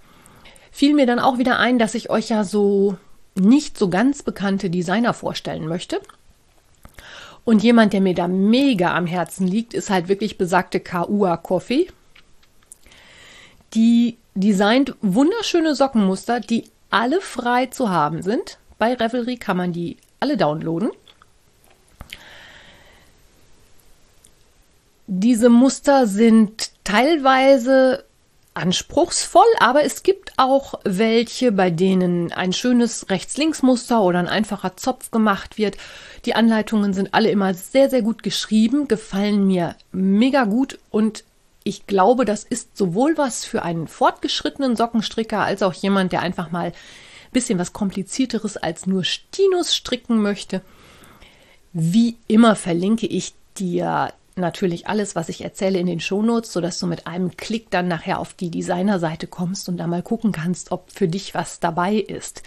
fiel 0.72 0.94
mir 0.94 1.06
dann 1.06 1.18
auch 1.18 1.38
wieder 1.38 1.58
ein, 1.58 1.78
dass 1.78 1.94
ich 1.94 2.10
euch 2.10 2.30
ja 2.30 2.44
so 2.44 2.96
nicht 3.34 3.78
so 3.78 3.88
ganz 3.88 4.22
bekannte 4.22 4.70
Designer 4.70 5.14
vorstellen 5.14 5.66
möchte. 5.66 6.00
Und 7.44 7.62
jemand, 7.62 7.92
der 7.92 8.00
mir 8.00 8.14
da 8.14 8.28
mega 8.28 8.94
am 8.94 9.06
Herzen 9.06 9.46
liegt, 9.46 9.74
ist 9.74 9.90
halt 9.90 10.08
wirklich 10.08 10.38
besagte 10.38 10.80
Kaua 10.80 11.36
Coffee. 11.36 11.88
Die 13.74 14.18
designt 14.34 14.94
wunderschöne 15.00 15.74
Sockenmuster, 15.74 16.40
die 16.40 16.64
alle 16.90 17.20
frei 17.20 17.66
zu 17.66 17.88
haben 17.88 18.22
sind. 18.22 18.58
Bei 18.78 18.94
Revelry 18.94 19.36
kann 19.36 19.56
man 19.56 19.72
die 19.72 19.96
alle 20.18 20.36
downloaden. 20.36 20.90
Diese 25.06 25.48
Muster 25.48 26.06
sind 26.06 26.70
teilweise 26.84 28.04
anspruchsvoll, 28.54 29.46
aber 29.58 29.84
es 29.84 30.02
gibt 30.02 30.32
auch 30.36 30.74
welche, 30.84 31.52
bei 31.52 31.70
denen 31.70 32.32
ein 32.32 32.52
schönes 32.52 33.08
Rechts-Links-Muster 33.08 34.02
oder 34.02 34.18
ein 34.18 34.28
einfacher 34.28 34.76
Zopf 34.76 35.10
gemacht 35.10 35.56
wird. 35.56 35.76
Die 36.24 36.34
Anleitungen 36.34 36.92
sind 36.92 37.14
alle 37.14 37.30
immer 37.30 37.54
sehr, 37.54 37.88
sehr 37.88 38.02
gut 38.02 38.22
geschrieben, 38.22 38.88
gefallen 38.88 39.46
mir 39.46 39.76
mega 39.92 40.44
gut 40.44 40.78
und 40.90 41.24
ich 41.62 41.86
glaube, 41.86 42.24
das 42.24 42.42
ist 42.44 42.76
sowohl 42.76 43.16
was 43.18 43.44
für 43.44 43.62
einen 43.62 43.86
fortgeschrittenen 43.86 44.76
Sockenstricker 44.76 45.40
als 45.40 45.62
auch 45.62 45.74
jemand, 45.74 46.12
der 46.12 46.22
einfach 46.22 46.50
mal 46.50 46.68
ein 46.68 46.72
bisschen 47.32 47.58
was 47.58 47.72
komplizierteres 47.72 48.56
als 48.56 48.86
nur 48.86 49.04
Stinus 49.04 49.74
stricken 49.74 50.22
möchte. 50.22 50.62
Wie 51.72 52.16
immer 52.26 52.56
verlinke 52.56 53.06
ich 53.06 53.34
dir 53.58 54.12
natürlich 54.40 54.88
alles, 54.88 55.14
was 55.14 55.28
ich 55.28 55.42
erzähle, 55.42 55.78
in 55.78 55.86
den 55.86 56.00
Shownotes, 56.00 56.52
sodass 56.52 56.78
du 56.78 56.86
mit 56.86 57.06
einem 57.06 57.36
Klick 57.36 57.70
dann 57.70 57.88
nachher 57.88 58.18
auf 58.18 58.34
die 58.34 58.50
Designerseite 58.50 59.26
kommst 59.26 59.68
und 59.68 59.76
da 59.76 59.86
mal 59.86 60.02
gucken 60.02 60.32
kannst, 60.32 60.72
ob 60.72 60.90
für 60.90 61.08
dich 61.08 61.34
was 61.34 61.60
dabei 61.60 61.94
ist. 61.94 62.42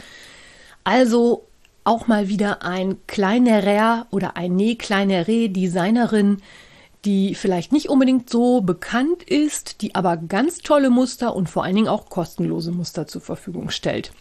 Also 0.83 1.45
auch 1.83 2.07
mal 2.07 2.27
wieder 2.27 2.63
ein 2.63 2.97
kleinerer 3.07 4.07
oder 4.12 4.38
eine 4.38 4.75
kleinere 4.75 5.50
Designerin, 5.50 6.41
die 7.05 7.35
vielleicht 7.35 7.73
nicht 7.73 7.89
unbedingt 7.89 8.29
so 8.29 8.62
bekannt 8.62 9.23
ist, 9.23 9.81
die 9.81 9.95
aber 9.95 10.17
ganz 10.17 10.59
tolle 10.59 10.89
Muster 10.89 11.35
und 11.35 11.50
vor 11.50 11.63
allen 11.63 11.75
Dingen 11.75 11.88
auch 11.88 12.09
kostenlose 12.09 12.71
Muster 12.71 13.07
zur 13.07 13.21
Verfügung 13.21 13.69
stellt. 13.69 14.13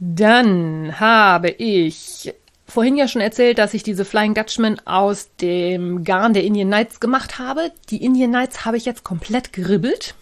Dann 0.00 0.98
habe 0.98 1.50
ich 1.50 2.34
vorhin 2.72 2.96
ja 2.96 3.06
schon 3.06 3.20
erzählt, 3.20 3.58
dass 3.58 3.74
ich 3.74 3.82
diese 3.82 4.04
Flying 4.04 4.34
Dutchman 4.34 4.80
aus 4.86 5.28
dem 5.40 6.04
Garn 6.04 6.32
der 6.32 6.44
Indian 6.44 6.70
Nights 6.70 7.00
gemacht 7.00 7.38
habe. 7.38 7.70
Die 7.90 8.02
Indian 8.02 8.30
Nights 8.30 8.64
habe 8.64 8.78
ich 8.78 8.86
jetzt 8.86 9.04
komplett 9.04 9.52
geribbelt. 9.52 10.14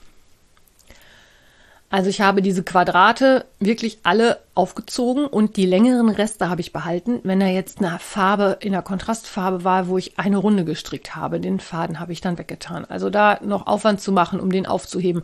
Also 1.90 2.08
ich 2.08 2.20
habe 2.20 2.42
diese 2.42 2.62
Quadrate 2.62 3.46
wirklich 3.58 4.00
alle 4.04 4.38
aufgezogen 4.54 5.26
und 5.26 5.56
die 5.56 5.66
längeren 5.66 6.08
Reste 6.08 6.48
habe 6.48 6.60
ich 6.60 6.72
behalten. 6.72 7.20
Wenn 7.24 7.40
er 7.40 7.52
jetzt 7.52 7.78
eine 7.78 7.98
Farbe 7.98 8.58
in 8.60 8.72
der 8.72 8.82
Kontrastfarbe 8.82 9.64
war, 9.64 9.88
wo 9.88 9.98
ich 9.98 10.18
eine 10.18 10.36
Runde 10.36 10.64
gestrickt 10.64 11.16
habe, 11.16 11.40
den 11.40 11.60
Faden 11.60 11.98
habe 11.98 12.12
ich 12.12 12.20
dann 12.20 12.38
weggetan. 12.38 12.84
Also 12.84 13.10
da 13.10 13.38
noch 13.42 13.66
Aufwand 13.66 14.00
zu 14.00 14.12
machen, 14.12 14.40
um 14.40 14.50
den 14.50 14.66
aufzuheben, 14.66 15.22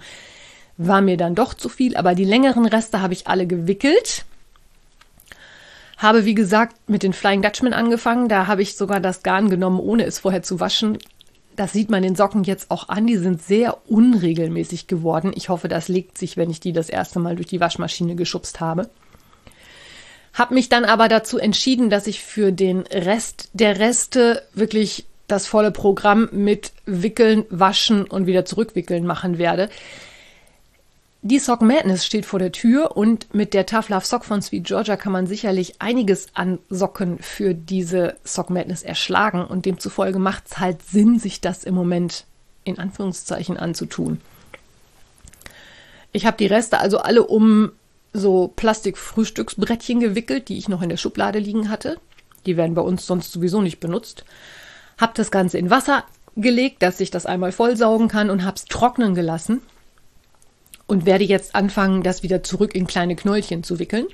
war 0.77 1.01
mir 1.01 1.17
dann 1.17 1.35
doch 1.35 1.55
zu 1.55 1.69
viel. 1.69 1.97
Aber 1.97 2.15
die 2.15 2.25
längeren 2.25 2.67
Reste 2.67 3.01
habe 3.01 3.15
ich 3.15 3.27
alle 3.27 3.47
gewickelt 3.47 4.25
habe, 5.97 6.25
wie 6.25 6.35
gesagt, 6.35 6.89
mit 6.89 7.03
den 7.03 7.13
Flying 7.13 7.43
Dutchman 7.43 7.73
angefangen. 7.73 8.29
Da 8.29 8.47
habe 8.47 8.63
ich 8.63 8.77
sogar 8.77 9.01
das 9.01 9.23
Garn 9.23 9.49
genommen, 9.49 9.81
ohne 9.81 10.05
es 10.05 10.19
vorher 10.19 10.43
zu 10.43 10.61
waschen. 10.61 10.99
Das 11.57 11.73
sieht 11.73 11.91
man 11.91 12.03
den 12.03 12.17
Socken 12.17 12.45
jetzt 12.45 12.71
auch 12.71 12.91
an. 12.91 13.07
Die 13.07 13.17
sind 13.17 13.43
sehr 13.43 13.79
unregelmäßig 13.89 14.87
geworden. 14.89 15.33
Ich 15.35 15.49
hoffe, 15.49 15.69
das 15.69 15.89
legt 15.89 16.19
sich, 16.19 16.37
wenn 16.37 16.51
ich 16.51 16.61
die 16.61 16.73
das 16.73 16.91
erste 16.91 17.19
Mal 17.19 17.37
durch 17.37 17.49
die 17.49 17.61
Waschmaschine 17.61 18.15
geschubst 18.15 18.61
habe. 18.61 18.91
Hab 20.35 20.51
mich 20.51 20.69
dann 20.69 20.85
aber 20.85 21.09
dazu 21.09 21.39
entschieden, 21.39 21.89
dass 21.89 22.07
ich 22.07 22.23
für 22.23 22.53
den 22.53 22.81
Rest 22.81 23.49
der 23.55 23.79
Reste 23.79 24.43
wirklich 24.53 25.07
das 25.29 25.47
volle 25.47 25.71
Programm 25.71 26.29
mit 26.31 26.73
Wickeln, 26.85 27.45
Waschen 27.49 28.05
und 28.05 28.27
wieder 28.27 28.45
zurückwickeln 28.45 29.07
machen 29.07 29.39
werde. 29.39 29.71
Die 31.23 31.39
Sock 31.39 31.61
Madness 31.61 32.07
steht 32.07 32.27
vor 32.27 32.39
der 32.39 32.53
Tür 32.53 32.97
und 32.97 33.35
mit 33.35 33.53
der 33.55 33.67
Tough 33.67 33.89
Love 33.89 34.05
Sock 34.05 34.25
von 34.25 34.43
Sweet 34.43 34.65
Georgia 34.65 34.97
kann 34.97 35.13
man 35.13 35.27
sicherlich 35.27 35.81
einiges 35.81 36.29
an 36.35 36.59
Socken 36.69 37.19
für 37.19 37.55
diese 37.55 38.17
Sock 38.23 38.51
Madness 38.51 38.83
erschlagen 38.83 39.45
und 39.45 39.67
demzufolge 39.67 40.19
macht 40.19 40.45
es 40.47 40.59
halt 40.59 40.83
Sinn, 40.83 41.19
sich 41.19 41.41
das 41.41 41.65
im 41.65 41.75
Moment 41.75 42.27
in 42.65 42.79
Anführungszeichen 42.79 43.57
anzutun. 43.57 44.21
Ich 46.13 46.27
habe 46.27 46.37
die 46.37 46.47
Reste 46.47 46.79
also 46.79 46.99
alle 46.99 47.25
um 47.25 47.73
so 48.13 48.53
Plastik-Frühstücksbrettchen 48.55 50.01
gewickelt, 50.01 50.49
die 50.49 50.59
ich 50.59 50.69
noch 50.69 50.83
in 50.83 50.89
der 50.89 50.97
Schublade 50.97 51.39
liegen 51.39 51.71
hatte. 51.71 51.99
Die 52.47 52.57
werden 52.57 52.75
bei 52.75 52.83
uns 52.83 53.07
sonst 53.07 53.33
sowieso 53.33 53.63
nicht 53.63 53.81
benutzt. 53.81 54.25
Hab 54.97 55.15
das 55.15 55.31
Ganze 55.31 55.59
in 55.59 55.71
Wasser 55.71 56.05
gelegt, 56.37 56.83
dass 56.83 57.01
ich 57.01 57.11
das 57.11 57.27
einmal 57.27 57.53
vollsaugen 57.53 58.09
kann 58.09 58.31
und 58.31 58.45
hab's 58.45 58.67
trocknen 58.67 59.15
gelassen 59.15 59.61
und 60.87 61.07
werde 61.07 61.25
jetzt 61.25 61.55
anfangen, 61.55 62.03
das 62.03 62.23
wieder 62.23 62.43
zurück 62.43 62.75
in 62.75 62.87
kleine 62.87 63.17
Knäulchen 63.17 63.63
zu 63.63 63.79
wickeln. 63.79 64.07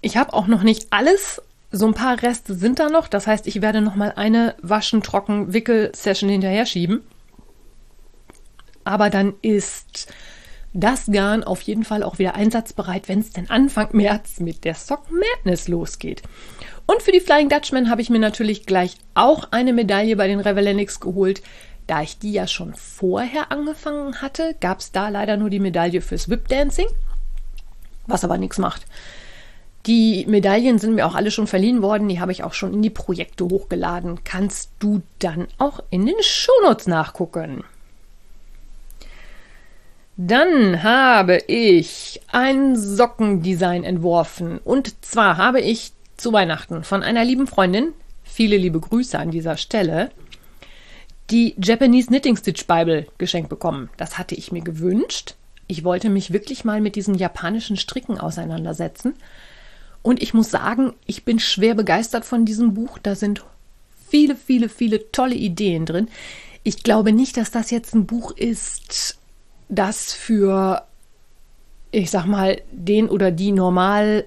Ich 0.00 0.16
habe 0.16 0.32
auch 0.32 0.46
noch 0.46 0.62
nicht 0.62 0.88
alles. 0.90 1.40
So 1.70 1.86
ein 1.86 1.94
paar 1.94 2.22
Reste 2.22 2.54
sind 2.54 2.78
da 2.78 2.88
noch. 2.88 3.08
Das 3.08 3.26
heißt, 3.26 3.46
ich 3.46 3.62
werde 3.62 3.80
noch 3.80 3.94
mal 3.94 4.12
eine 4.16 4.54
Waschen, 4.60 5.02
Trocken, 5.02 5.52
Wickel-Session 5.52 6.28
hinterher 6.28 6.66
schieben. 6.66 7.02
Aber 8.84 9.10
dann 9.10 9.34
ist 9.42 10.12
das 10.74 11.06
Garn 11.10 11.44
auf 11.44 11.62
jeden 11.62 11.84
Fall 11.84 12.02
auch 12.02 12.18
wieder 12.18 12.34
einsatzbereit, 12.34 13.08
wenn 13.08 13.20
es 13.20 13.30
denn 13.30 13.48
Anfang 13.48 13.88
März 13.92 14.40
mit 14.40 14.64
der 14.64 14.74
Sock 14.74 15.06
Madness 15.10 15.68
losgeht. 15.68 16.22
Und 16.86 17.00
für 17.00 17.12
die 17.12 17.20
Flying 17.20 17.48
Dutchman 17.48 17.88
habe 17.88 18.02
ich 18.02 18.10
mir 18.10 18.18
natürlich 18.18 18.66
gleich 18.66 18.96
auch 19.14 19.48
eine 19.52 19.72
Medaille 19.72 20.16
bei 20.16 20.26
den 20.26 20.40
Revelenics 20.40 21.00
geholt. 21.00 21.42
Da 21.86 22.02
ich 22.02 22.18
die 22.18 22.32
ja 22.32 22.46
schon 22.46 22.74
vorher 22.74 23.52
angefangen 23.52 24.22
hatte, 24.22 24.54
gab 24.60 24.80
es 24.80 24.92
da 24.92 25.08
leider 25.08 25.36
nur 25.36 25.50
die 25.50 25.60
Medaille 25.60 26.00
fürs 26.00 26.28
Whip 26.30 26.48
Dancing, 26.48 26.86
was 28.06 28.24
aber 28.24 28.38
nichts 28.38 28.58
macht. 28.58 28.86
Die 29.86 30.24
Medaillen 30.26 30.78
sind 30.78 30.94
mir 30.94 31.06
auch 31.06 31.14
alle 31.14 31.30
schon 31.30 31.46
verliehen 31.46 31.82
worden, 31.82 32.08
die 32.08 32.20
habe 32.20 32.32
ich 32.32 32.42
auch 32.42 32.54
schon 32.54 32.72
in 32.72 32.80
die 32.80 32.90
Projekte 32.90 33.44
hochgeladen. 33.44 34.24
Kannst 34.24 34.70
du 34.78 35.02
dann 35.18 35.46
auch 35.58 35.80
in 35.90 36.06
den 36.06 36.14
Shownotes 36.22 36.86
nachgucken. 36.86 37.64
Dann 40.16 40.82
habe 40.82 41.38
ich 41.48 42.22
ein 42.32 42.76
Sockendesign 42.76 43.84
entworfen. 43.84 44.58
Und 44.58 45.04
zwar 45.04 45.36
habe 45.36 45.60
ich 45.60 45.92
zu 46.16 46.32
Weihnachten 46.32 46.84
von 46.84 47.02
einer 47.02 47.24
lieben 47.24 47.46
Freundin, 47.46 47.92
viele 48.22 48.56
liebe 48.56 48.80
Grüße 48.80 49.18
an 49.18 49.32
dieser 49.32 49.56
Stelle, 49.58 50.10
die 51.30 51.54
Japanese 51.62 52.08
Knitting 52.08 52.36
Stitch 52.36 52.66
Bible 52.66 53.06
geschenkt 53.18 53.48
bekommen. 53.48 53.90
Das 53.96 54.18
hatte 54.18 54.34
ich 54.34 54.52
mir 54.52 54.62
gewünscht. 54.62 55.34
Ich 55.66 55.84
wollte 55.84 56.10
mich 56.10 56.32
wirklich 56.32 56.64
mal 56.64 56.80
mit 56.80 56.96
diesen 56.96 57.14
japanischen 57.14 57.76
Stricken 57.76 58.18
auseinandersetzen. 58.18 59.14
Und 60.02 60.22
ich 60.22 60.34
muss 60.34 60.50
sagen, 60.50 60.92
ich 61.06 61.24
bin 61.24 61.38
schwer 61.38 61.74
begeistert 61.74 62.26
von 62.26 62.44
diesem 62.44 62.74
Buch. 62.74 62.98
Da 62.98 63.14
sind 63.14 63.42
viele, 64.08 64.36
viele, 64.36 64.68
viele 64.68 65.10
tolle 65.12 65.34
Ideen 65.34 65.86
drin. 65.86 66.08
Ich 66.62 66.82
glaube 66.82 67.12
nicht, 67.12 67.36
dass 67.36 67.50
das 67.50 67.70
jetzt 67.70 67.94
ein 67.94 68.06
Buch 68.06 68.30
ist, 68.32 69.18
das 69.68 70.12
für, 70.12 70.82
ich 71.90 72.10
sag 72.10 72.26
mal, 72.26 72.60
den 72.70 73.08
oder 73.08 73.30
die 73.30 73.52
normal 73.52 74.26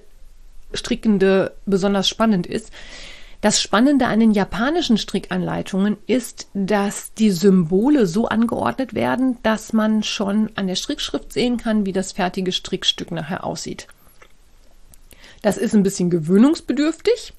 Strickende 0.74 1.54
besonders 1.64 2.08
spannend 2.08 2.46
ist. 2.46 2.70
Das 3.40 3.62
Spannende 3.62 4.06
an 4.08 4.18
den 4.18 4.32
japanischen 4.32 4.98
Strickanleitungen 4.98 5.96
ist, 6.08 6.48
dass 6.54 7.14
die 7.14 7.30
Symbole 7.30 8.08
so 8.08 8.26
angeordnet 8.26 8.94
werden, 8.94 9.38
dass 9.44 9.72
man 9.72 10.02
schon 10.02 10.50
an 10.56 10.66
der 10.66 10.74
Strickschrift 10.74 11.32
sehen 11.32 11.56
kann, 11.56 11.86
wie 11.86 11.92
das 11.92 12.10
fertige 12.10 12.50
Strickstück 12.50 13.12
nachher 13.12 13.44
aussieht. 13.44 13.86
Das 15.40 15.56
ist 15.56 15.72
ein 15.72 15.84
bisschen 15.84 16.10
gewöhnungsbedürftig, 16.10 17.32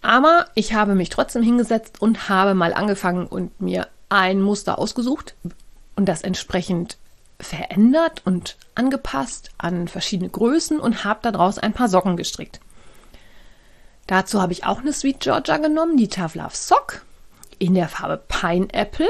aber 0.00 0.46
ich 0.54 0.72
habe 0.72 0.94
mich 0.94 1.10
trotzdem 1.10 1.42
hingesetzt 1.42 2.00
und 2.00 2.30
habe 2.30 2.54
mal 2.54 2.72
angefangen 2.72 3.26
und 3.26 3.60
mir 3.60 3.88
ein 4.08 4.40
Muster 4.40 4.78
ausgesucht 4.78 5.34
und 5.96 6.06
das 6.06 6.22
entsprechend 6.22 6.96
verändert 7.38 8.22
und 8.24 8.56
angepasst 8.74 9.50
an 9.58 9.86
verschiedene 9.86 10.30
Größen 10.30 10.80
und 10.80 11.04
habe 11.04 11.20
daraus 11.22 11.58
ein 11.58 11.74
paar 11.74 11.90
Socken 11.90 12.16
gestrickt. 12.16 12.60
Dazu 14.06 14.42
habe 14.42 14.52
ich 14.52 14.64
auch 14.64 14.80
eine 14.80 14.92
Sweet 14.92 15.20
Georgia 15.20 15.56
genommen, 15.58 15.96
die 15.96 16.10
Love 16.34 16.54
Sock 16.54 17.02
in 17.58 17.74
der 17.74 17.88
Farbe 17.88 18.20
Pineapple. 18.28 19.08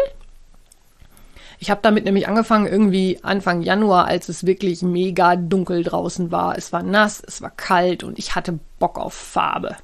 Ich 1.58 1.70
habe 1.70 1.80
damit 1.82 2.04
nämlich 2.04 2.26
angefangen 2.26 2.66
irgendwie 2.66 3.20
Anfang 3.22 3.62
Januar, 3.62 4.06
als 4.06 4.28
es 4.28 4.44
wirklich 4.44 4.82
mega 4.82 5.36
dunkel 5.36 5.84
draußen 5.84 6.32
war. 6.32 6.58
Es 6.58 6.72
war 6.72 6.82
nass, 6.82 7.22
es 7.24 7.40
war 7.40 7.50
kalt 7.50 8.02
und 8.02 8.18
ich 8.18 8.34
hatte 8.34 8.58
Bock 8.78 8.98
auf 8.98 9.14
Farbe. 9.14 9.76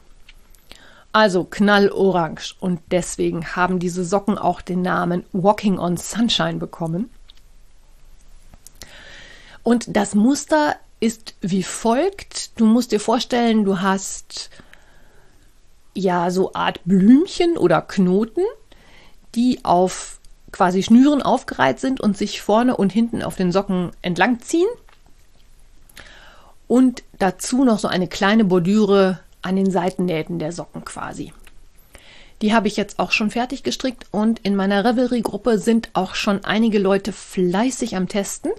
Also 1.12 1.44
knallorange 1.44 2.54
und 2.60 2.80
deswegen 2.90 3.56
haben 3.56 3.78
diese 3.78 4.04
Socken 4.04 4.36
auch 4.36 4.60
den 4.60 4.82
Namen 4.82 5.24
Walking 5.32 5.78
on 5.78 5.96
Sunshine 5.96 6.58
bekommen. 6.58 7.10
Und 9.62 9.96
das 9.96 10.14
Muster 10.14 10.76
ist 11.00 11.34
wie 11.40 11.62
folgt. 11.62 12.58
Du 12.60 12.66
musst 12.66 12.92
dir 12.92 13.00
vorstellen, 13.00 13.64
du 13.64 13.80
hast 13.80 14.50
ja 15.95 16.30
so 16.30 16.52
Art 16.54 16.80
Blümchen 16.85 17.57
oder 17.57 17.83
Knoten, 17.83 18.45
die 19.35 19.64
auf 19.64 20.21
quasi 20.52 20.83
Schnüren 20.83 21.23
aufgereiht 21.23 21.80
sind 21.80 22.00
und 22.00 22.16
sich 22.16 22.40
vorne 22.40 22.76
und 22.76 22.92
hinten 22.92 23.23
auf 23.23 23.37
den 23.37 23.52
Socken 23.52 23.90
entlang 24.02 24.40
ziehen. 24.40 24.68
Und 26.66 27.02
dazu 27.18 27.64
noch 27.64 27.78
so 27.78 27.88
eine 27.88 28.09
kleine 28.09 28.45
Bordüre 28.45 29.21
an 29.42 29.57
den 29.57 29.71
Seitennähten 29.71 30.38
der 30.38 30.52
Socken 30.52 30.85
quasi. 30.85 31.33
Die 32.42 32.54
habe 32.54 32.68
ich 32.68 32.76
jetzt 32.76 32.99
auch 32.99 33.11
schon 33.11 33.30
fertig 33.30 33.62
gestrickt 33.62 34.07
und 34.11 34.38
in 34.40 34.54
meiner 34.54 34.85
Revelry-Gruppe 34.85 35.59
sind 35.59 35.90
auch 35.95 36.14
schon 36.14 36.45
einige 36.45 36.78
Leute 36.78 37.12
fleißig 37.12 37.97
am 37.97 38.09
Testen. 38.09 38.52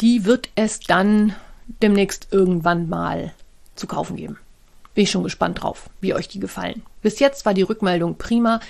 Die 0.00 0.24
wird 0.24 0.48
es 0.54 0.80
dann 0.80 1.34
demnächst 1.82 2.28
irgendwann 2.30 2.88
mal 2.88 3.34
zu 3.76 3.86
kaufen 3.86 4.16
geben. 4.16 4.38
Bin 5.00 5.04
ich 5.04 5.12
schon 5.12 5.24
gespannt 5.24 5.62
drauf, 5.62 5.88
wie 6.02 6.12
euch 6.12 6.28
die 6.28 6.40
gefallen. 6.40 6.82
Bis 7.00 7.20
jetzt 7.20 7.46
war 7.46 7.54
die 7.54 7.62
Rückmeldung 7.62 8.18
prima. 8.18 8.60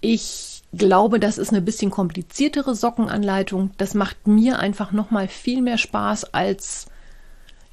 Ich 0.00 0.62
glaube, 0.72 1.20
das 1.20 1.36
ist 1.36 1.50
eine 1.50 1.60
bisschen 1.60 1.90
kompliziertere 1.90 2.74
Sockenanleitung. 2.74 3.72
Das 3.76 3.92
macht 3.92 4.26
mir 4.26 4.58
einfach 4.58 4.92
noch 4.92 5.10
mal 5.10 5.28
viel 5.28 5.60
mehr 5.60 5.76
Spaß 5.76 6.32
als 6.32 6.86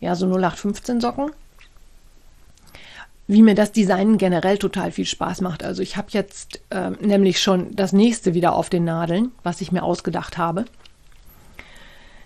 ja 0.01 0.15
so 0.15 0.25
0815 0.25 0.99
Socken 0.99 1.31
wie 3.27 3.41
mir 3.41 3.55
das 3.55 3.71
Design 3.71 4.17
generell 4.17 4.57
total 4.57 4.91
viel 4.91 5.05
Spaß 5.05 5.39
macht. 5.39 5.63
Also 5.63 5.81
ich 5.81 5.95
habe 5.95 6.07
jetzt 6.09 6.59
äh, 6.71 6.89
nämlich 6.99 7.41
schon 7.41 7.73
das 7.73 7.93
nächste 7.93 8.33
wieder 8.33 8.53
auf 8.53 8.69
den 8.69 8.83
Nadeln, 8.83 9.31
was 9.43 9.61
ich 9.61 9.71
mir 9.71 9.83
ausgedacht 9.83 10.37
habe. 10.37 10.65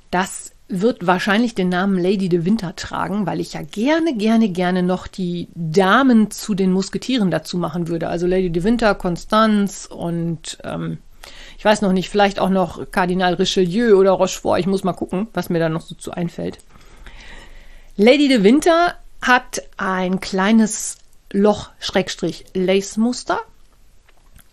Das 0.10 0.54
wird 0.70 1.08
wahrscheinlich 1.08 1.56
den 1.56 1.70
Namen 1.70 1.98
Lady 1.98 2.30
de 2.30 2.44
Winter 2.44 2.76
tragen, 2.76 3.26
weil 3.26 3.40
ich 3.40 3.54
ja 3.54 3.62
gerne, 3.62 4.16
gerne, 4.16 4.50
gerne 4.50 4.84
noch 4.84 5.08
die 5.08 5.48
Damen 5.56 6.30
zu 6.30 6.56
den 6.56 6.74
Musketieren 6.74 7.32
dazu 7.32 7.58
machen 7.58 7.88
würde. 7.88 8.10
Also 8.10 8.28
Lady 8.28 8.50
de 8.50 8.64
Winter, 8.64 8.94
Constance 8.96 9.88
und 9.88 10.58
ähm, 10.64 10.98
ich 11.58 11.66
weiß 11.66 11.82
noch 11.82 11.94
nicht, 11.94 12.10
vielleicht 12.10 12.40
auch 12.40 12.50
noch 12.50 12.92
Kardinal 12.92 13.36
Richelieu 13.36 13.98
oder 13.98 14.12
Rochefort. 14.12 14.60
Ich 14.60 14.68
muss 14.68 14.84
mal 14.84 14.94
gucken, 14.94 15.28
was 15.34 15.50
mir 15.50 15.60
da 15.60 15.70
noch 15.70 15.82
so 15.82 15.96
zu 15.96 16.12
einfällt. 16.12 16.60
Lady 17.96 18.28
de 18.28 18.44
Winter 18.44 18.96
hat 19.22 19.64
ein 19.78 20.20
kleines 20.20 20.98
Loch-Lace-Muster. 21.32 23.40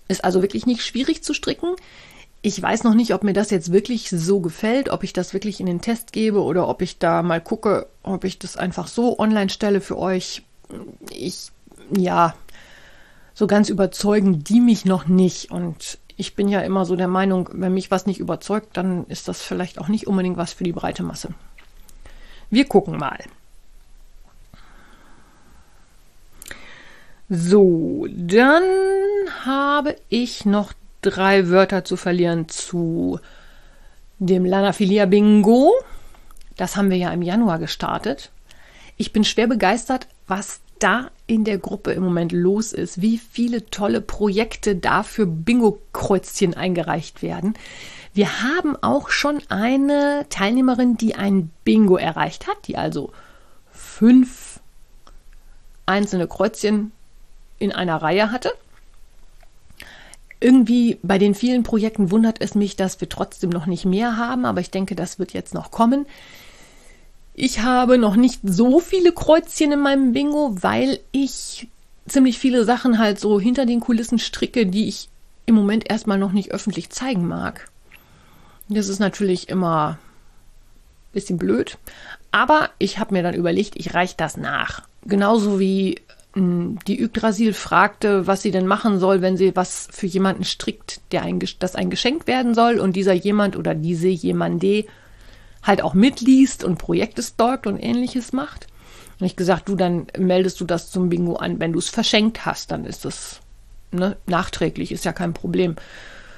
Ist 0.08 0.24
also 0.24 0.42
wirklich 0.42 0.66
nicht 0.66 0.82
schwierig 0.82 1.22
zu 1.22 1.34
stricken. 1.34 1.76
Ich 2.46 2.60
weiß 2.60 2.84
noch 2.84 2.92
nicht, 2.92 3.14
ob 3.14 3.24
mir 3.24 3.32
das 3.32 3.48
jetzt 3.48 3.72
wirklich 3.72 4.10
so 4.10 4.40
gefällt, 4.40 4.90
ob 4.90 5.02
ich 5.02 5.14
das 5.14 5.32
wirklich 5.32 5.60
in 5.60 5.66
den 5.66 5.80
Test 5.80 6.12
gebe 6.12 6.42
oder 6.42 6.68
ob 6.68 6.82
ich 6.82 6.98
da 6.98 7.22
mal 7.22 7.40
gucke, 7.40 7.86
ob 8.02 8.24
ich 8.24 8.38
das 8.38 8.58
einfach 8.58 8.86
so 8.86 9.18
online 9.18 9.48
stelle 9.48 9.80
für 9.80 9.96
euch. 9.96 10.42
Ich, 11.08 11.50
ja, 11.96 12.34
so 13.32 13.46
ganz 13.46 13.70
überzeugen 13.70 14.44
die 14.44 14.60
mich 14.60 14.84
noch 14.84 15.06
nicht. 15.06 15.52
Und 15.52 15.96
ich 16.18 16.34
bin 16.34 16.48
ja 16.48 16.60
immer 16.60 16.84
so 16.84 16.96
der 16.96 17.08
Meinung, 17.08 17.48
wenn 17.50 17.72
mich 17.72 17.90
was 17.90 18.04
nicht 18.04 18.20
überzeugt, 18.20 18.76
dann 18.76 19.06
ist 19.06 19.26
das 19.26 19.40
vielleicht 19.40 19.78
auch 19.78 19.88
nicht 19.88 20.06
unbedingt 20.06 20.36
was 20.36 20.52
für 20.52 20.64
die 20.64 20.72
breite 20.72 21.02
Masse. 21.02 21.30
Wir 22.50 22.66
gucken 22.66 22.98
mal. 22.98 23.24
So, 27.30 28.06
dann 28.10 28.64
habe 29.46 29.96
ich 30.10 30.44
noch 30.44 30.74
drei 31.04 31.48
Wörter 31.48 31.84
zu 31.84 31.96
verlieren 31.96 32.48
zu 32.48 33.20
dem 34.18 34.44
Lanafilia 34.44 35.06
Bingo. 35.06 35.72
Das 36.56 36.76
haben 36.76 36.90
wir 36.90 36.96
ja 36.96 37.12
im 37.12 37.22
Januar 37.22 37.58
gestartet. 37.58 38.30
Ich 38.96 39.12
bin 39.12 39.24
schwer 39.24 39.46
begeistert, 39.46 40.06
was 40.26 40.60
da 40.78 41.10
in 41.26 41.44
der 41.44 41.58
Gruppe 41.58 41.92
im 41.92 42.02
Moment 42.02 42.32
los 42.32 42.72
ist, 42.72 43.00
wie 43.00 43.18
viele 43.18 43.66
tolle 43.66 44.00
Projekte 44.00 44.76
da 44.76 45.02
für 45.02 45.26
Bingo-Kreuzchen 45.26 46.54
eingereicht 46.54 47.22
werden. 47.22 47.54
Wir 48.12 48.42
haben 48.42 48.76
auch 48.80 49.10
schon 49.10 49.40
eine 49.48 50.26
Teilnehmerin, 50.30 50.96
die 50.96 51.14
ein 51.14 51.50
Bingo 51.64 51.96
erreicht 51.96 52.46
hat, 52.46 52.56
die 52.66 52.76
also 52.76 53.12
fünf 53.72 54.60
einzelne 55.86 56.28
Kreuzchen 56.28 56.92
in 57.58 57.72
einer 57.72 57.96
Reihe 57.96 58.30
hatte. 58.30 58.52
Irgendwie 60.44 60.98
bei 61.02 61.16
den 61.16 61.34
vielen 61.34 61.62
Projekten 61.62 62.10
wundert 62.10 62.42
es 62.42 62.54
mich, 62.54 62.76
dass 62.76 63.00
wir 63.00 63.08
trotzdem 63.08 63.48
noch 63.48 63.64
nicht 63.64 63.86
mehr 63.86 64.18
haben, 64.18 64.44
aber 64.44 64.60
ich 64.60 64.70
denke, 64.70 64.94
das 64.94 65.18
wird 65.18 65.32
jetzt 65.32 65.54
noch 65.54 65.70
kommen. 65.70 66.04
Ich 67.32 67.60
habe 67.60 67.96
noch 67.96 68.14
nicht 68.14 68.40
so 68.42 68.78
viele 68.78 69.12
Kreuzchen 69.12 69.72
in 69.72 69.80
meinem 69.80 70.12
Bingo, 70.12 70.54
weil 70.60 71.00
ich 71.12 71.68
ziemlich 72.06 72.38
viele 72.38 72.66
Sachen 72.66 72.98
halt 72.98 73.18
so 73.18 73.40
hinter 73.40 73.64
den 73.64 73.80
Kulissen 73.80 74.18
stricke, 74.18 74.66
die 74.66 74.86
ich 74.86 75.08
im 75.46 75.54
Moment 75.54 75.90
erstmal 75.90 76.18
noch 76.18 76.32
nicht 76.32 76.52
öffentlich 76.52 76.90
zeigen 76.90 77.26
mag. 77.26 77.70
Das 78.68 78.88
ist 78.88 78.98
natürlich 78.98 79.48
immer 79.48 79.92
ein 79.92 81.12
bisschen 81.14 81.38
blöd, 81.38 81.78
aber 82.32 82.68
ich 82.78 82.98
habe 82.98 83.14
mir 83.14 83.22
dann 83.22 83.34
überlegt, 83.34 83.76
ich 83.76 83.94
reiche 83.94 84.16
das 84.18 84.36
nach. 84.36 84.82
Genauso 85.06 85.58
wie 85.58 86.02
die 86.36 87.00
Yggdrasil 87.00 87.52
fragte, 87.52 88.26
was 88.26 88.42
sie 88.42 88.50
denn 88.50 88.66
machen 88.66 88.98
soll, 88.98 89.22
wenn 89.22 89.36
sie 89.36 89.54
was 89.54 89.88
für 89.92 90.06
jemanden 90.06 90.44
strickt, 90.44 91.00
der 91.12 91.22
ein, 91.22 91.40
das 91.60 91.76
ein 91.76 91.90
Geschenk 91.90 92.26
werden 92.26 92.54
soll 92.54 92.80
und 92.80 92.96
dieser 92.96 93.12
jemand 93.12 93.56
oder 93.56 93.74
diese 93.74 94.08
jemande 94.08 94.84
halt 95.62 95.80
auch 95.80 95.94
mitliest 95.94 96.64
und 96.64 96.78
Projekte 96.78 97.22
stalkt 97.22 97.66
und 97.66 97.78
ähnliches 97.78 98.32
macht. 98.32 98.66
Und 99.20 99.26
ich 99.26 99.36
gesagt, 99.36 99.68
du, 99.68 99.76
dann 99.76 100.08
meldest 100.18 100.60
du 100.60 100.64
das 100.64 100.90
zum 100.90 101.08
Bingo 101.08 101.36
an. 101.36 101.60
Wenn 101.60 101.72
du 101.72 101.78
es 101.78 101.88
verschenkt 101.88 102.44
hast, 102.44 102.72
dann 102.72 102.84
ist 102.84 103.04
das 103.04 103.40
ne, 103.92 104.16
nachträglich, 104.26 104.90
ist 104.90 105.04
ja 105.04 105.12
kein 105.12 105.34
Problem. 105.34 105.76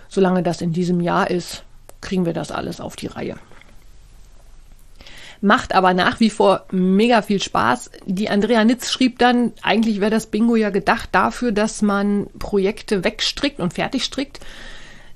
Solange 0.09 0.43
das 0.43 0.61
in 0.61 0.73
diesem 0.73 1.01
Jahr 1.01 1.31
ist, 1.31 1.65
kriegen 2.03 2.27
wir 2.27 2.35
das 2.35 2.53
alles 2.53 2.81
auf 2.81 2.97
die 2.97 3.07
Reihe 3.07 3.37
macht 5.41 5.75
aber 5.75 5.95
nach 5.95 6.21
wie 6.21 6.31
vor 6.31 6.67
mega 6.71 7.23
viel 7.23 7.43
Spaß. 7.43 7.91
Die 8.07 8.29
Andrea 8.29 8.65
Nitz 8.65 8.91
schrieb 8.91 9.19
dann, 9.19 9.53
eigentlich 9.63 10.01
wäre 10.01 10.11
das 10.11 10.27
Bingo 10.27 10.57
ja 10.57 10.71
gedacht 10.71 11.11
dafür, 11.13 11.53
dass 11.53 11.83
man 11.83 12.27
Projekte 12.39 13.05
wegstrickt 13.05 13.61
und 13.61 13.75
fertig 13.75 14.05
strickt. 14.05 14.41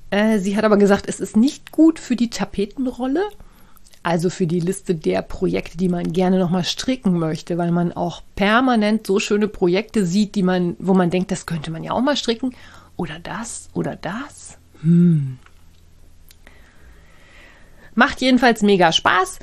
Äh, 0.09 0.39
sie 0.39 0.55
hat 0.55 0.63
aber 0.63 0.77
gesagt, 0.77 1.05
es 1.07 1.19
ist 1.19 1.37
nicht 1.37 1.71
gut 1.71 1.99
für 1.99 2.15
die 2.15 2.29
Tapetenrolle, 2.29 3.23
also 4.03 4.29
für 4.29 4.47
die 4.47 4.59
Liste 4.59 4.95
der 4.95 5.21
Projekte, 5.21 5.77
die 5.77 5.89
man 5.89 6.11
gerne 6.11 6.39
nochmal 6.39 6.63
stricken 6.63 7.19
möchte, 7.19 7.57
weil 7.57 7.71
man 7.71 7.93
auch 7.93 8.21
permanent 8.35 9.05
so 9.05 9.19
schöne 9.19 9.47
Projekte 9.47 10.05
sieht, 10.05 10.35
die 10.35 10.43
man, 10.43 10.75
wo 10.79 10.93
man 10.93 11.09
denkt, 11.11 11.31
das 11.31 11.45
könnte 11.45 11.71
man 11.71 11.83
ja 11.83 11.91
auch 11.91 12.01
mal 12.01 12.17
stricken. 12.17 12.55
Oder 12.97 13.19
das 13.19 13.69
oder 13.73 13.95
das. 13.95 14.57
Hm. 14.81 15.37
Macht 17.93 18.21
jedenfalls 18.21 18.61
mega 18.61 18.91
Spaß. 18.91 19.39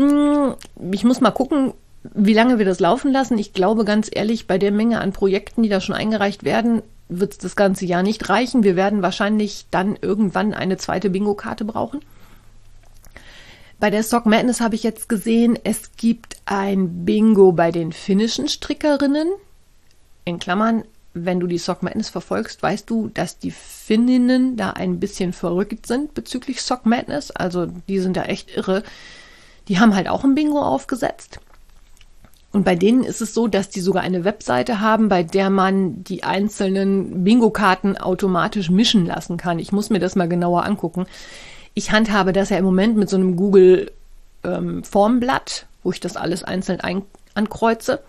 Hm, 0.00 0.54
ich 0.92 1.04
muss 1.04 1.20
mal 1.20 1.30
gucken, 1.30 1.74
wie 2.02 2.32
lange 2.32 2.58
wir 2.58 2.64
das 2.64 2.80
laufen 2.80 3.12
lassen. 3.12 3.36
Ich 3.36 3.52
glaube 3.52 3.84
ganz 3.84 4.08
ehrlich, 4.10 4.46
bei 4.46 4.56
der 4.56 4.72
Menge 4.72 5.00
an 5.00 5.12
Projekten, 5.12 5.62
die 5.62 5.68
da 5.68 5.80
schon 5.80 5.94
eingereicht 5.94 6.44
werden, 6.44 6.82
wird 7.10 7.32
es 7.32 7.38
das 7.38 7.56
ganze 7.56 7.84
Jahr 7.84 8.02
nicht 8.02 8.28
reichen. 8.30 8.62
Wir 8.62 8.76
werden 8.76 9.02
wahrscheinlich 9.02 9.66
dann 9.70 9.98
irgendwann 10.00 10.54
eine 10.54 10.78
zweite 10.78 11.10
Bingo-Karte 11.10 11.66
brauchen. 11.66 12.00
Bei 13.78 13.90
der 13.90 14.02
Stock 14.02 14.24
Madness 14.24 14.60
habe 14.60 14.74
ich 14.74 14.82
jetzt 14.82 15.08
gesehen, 15.08 15.58
es 15.64 15.92
gibt 15.96 16.36
ein 16.46 17.04
Bingo 17.04 17.52
bei 17.52 17.70
den 17.70 17.92
finnischen 17.92 18.48
Strickerinnen. 18.48 19.28
In 20.24 20.38
Klammern, 20.38 20.84
wenn 21.12 21.40
du 21.40 21.46
die 21.46 21.58
Sock 21.58 21.82
Madness 21.82 22.08
verfolgst, 22.08 22.62
weißt 22.62 22.88
du, 22.88 23.08
dass 23.08 23.38
die 23.38 23.50
Finninnen 23.50 24.56
da 24.56 24.70
ein 24.70 25.00
bisschen 25.00 25.32
verrückt 25.32 25.86
sind 25.86 26.14
bezüglich 26.14 26.62
Sock 26.62 26.86
Madness. 26.86 27.30
Also 27.30 27.66
die 27.88 27.98
sind 27.98 28.16
da 28.16 28.24
echt 28.24 28.56
irre. 28.56 28.82
Die 29.70 29.78
haben 29.78 29.94
halt 29.94 30.08
auch 30.08 30.24
ein 30.24 30.34
Bingo 30.34 30.60
aufgesetzt. 30.60 31.38
Und 32.50 32.64
bei 32.64 32.74
denen 32.74 33.04
ist 33.04 33.20
es 33.20 33.32
so, 33.32 33.46
dass 33.46 33.68
die 33.68 33.80
sogar 33.80 34.02
eine 34.02 34.24
Webseite 34.24 34.80
haben, 34.80 35.08
bei 35.08 35.22
der 35.22 35.48
man 35.48 36.02
die 36.02 36.24
einzelnen 36.24 37.22
Bingo-Karten 37.22 37.96
automatisch 37.96 38.68
mischen 38.68 39.06
lassen 39.06 39.36
kann. 39.36 39.60
Ich 39.60 39.70
muss 39.70 39.88
mir 39.88 40.00
das 40.00 40.16
mal 40.16 40.28
genauer 40.28 40.64
angucken. 40.64 41.06
Ich 41.74 41.92
handhabe 41.92 42.32
das 42.32 42.50
ja 42.50 42.56
im 42.56 42.64
Moment 42.64 42.96
mit 42.96 43.08
so 43.08 43.16
einem 43.16 43.36
Google 43.36 43.92
ähm, 44.42 44.82
Formblatt, 44.82 45.66
wo 45.84 45.92
ich 45.92 46.00
das 46.00 46.16
alles 46.16 46.42
einzeln 46.42 46.80
ein 46.80 47.02
ankreuze. 47.34 48.00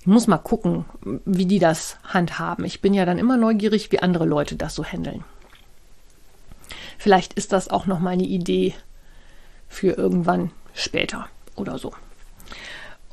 Ich 0.00 0.08
muss 0.08 0.26
mal 0.26 0.38
gucken, 0.38 0.86
wie 1.24 1.46
die 1.46 1.60
das 1.60 1.98
handhaben. 2.02 2.64
Ich 2.64 2.80
bin 2.80 2.94
ja 2.94 3.04
dann 3.04 3.18
immer 3.18 3.36
neugierig, 3.36 3.92
wie 3.92 4.00
andere 4.00 4.26
Leute 4.26 4.56
das 4.56 4.74
so 4.74 4.84
handeln. 4.84 5.22
Vielleicht 6.98 7.34
ist 7.34 7.52
das 7.52 7.68
auch 7.68 7.86
noch 7.86 8.00
mal 8.00 8.10
eine 8.10 8.24
Idee 8.24 8.74
für 9.68 9.92
irgendwann 9.92 10.50
später 10.76 11.28
oder 11.56 11.78
so. 11.78 11.92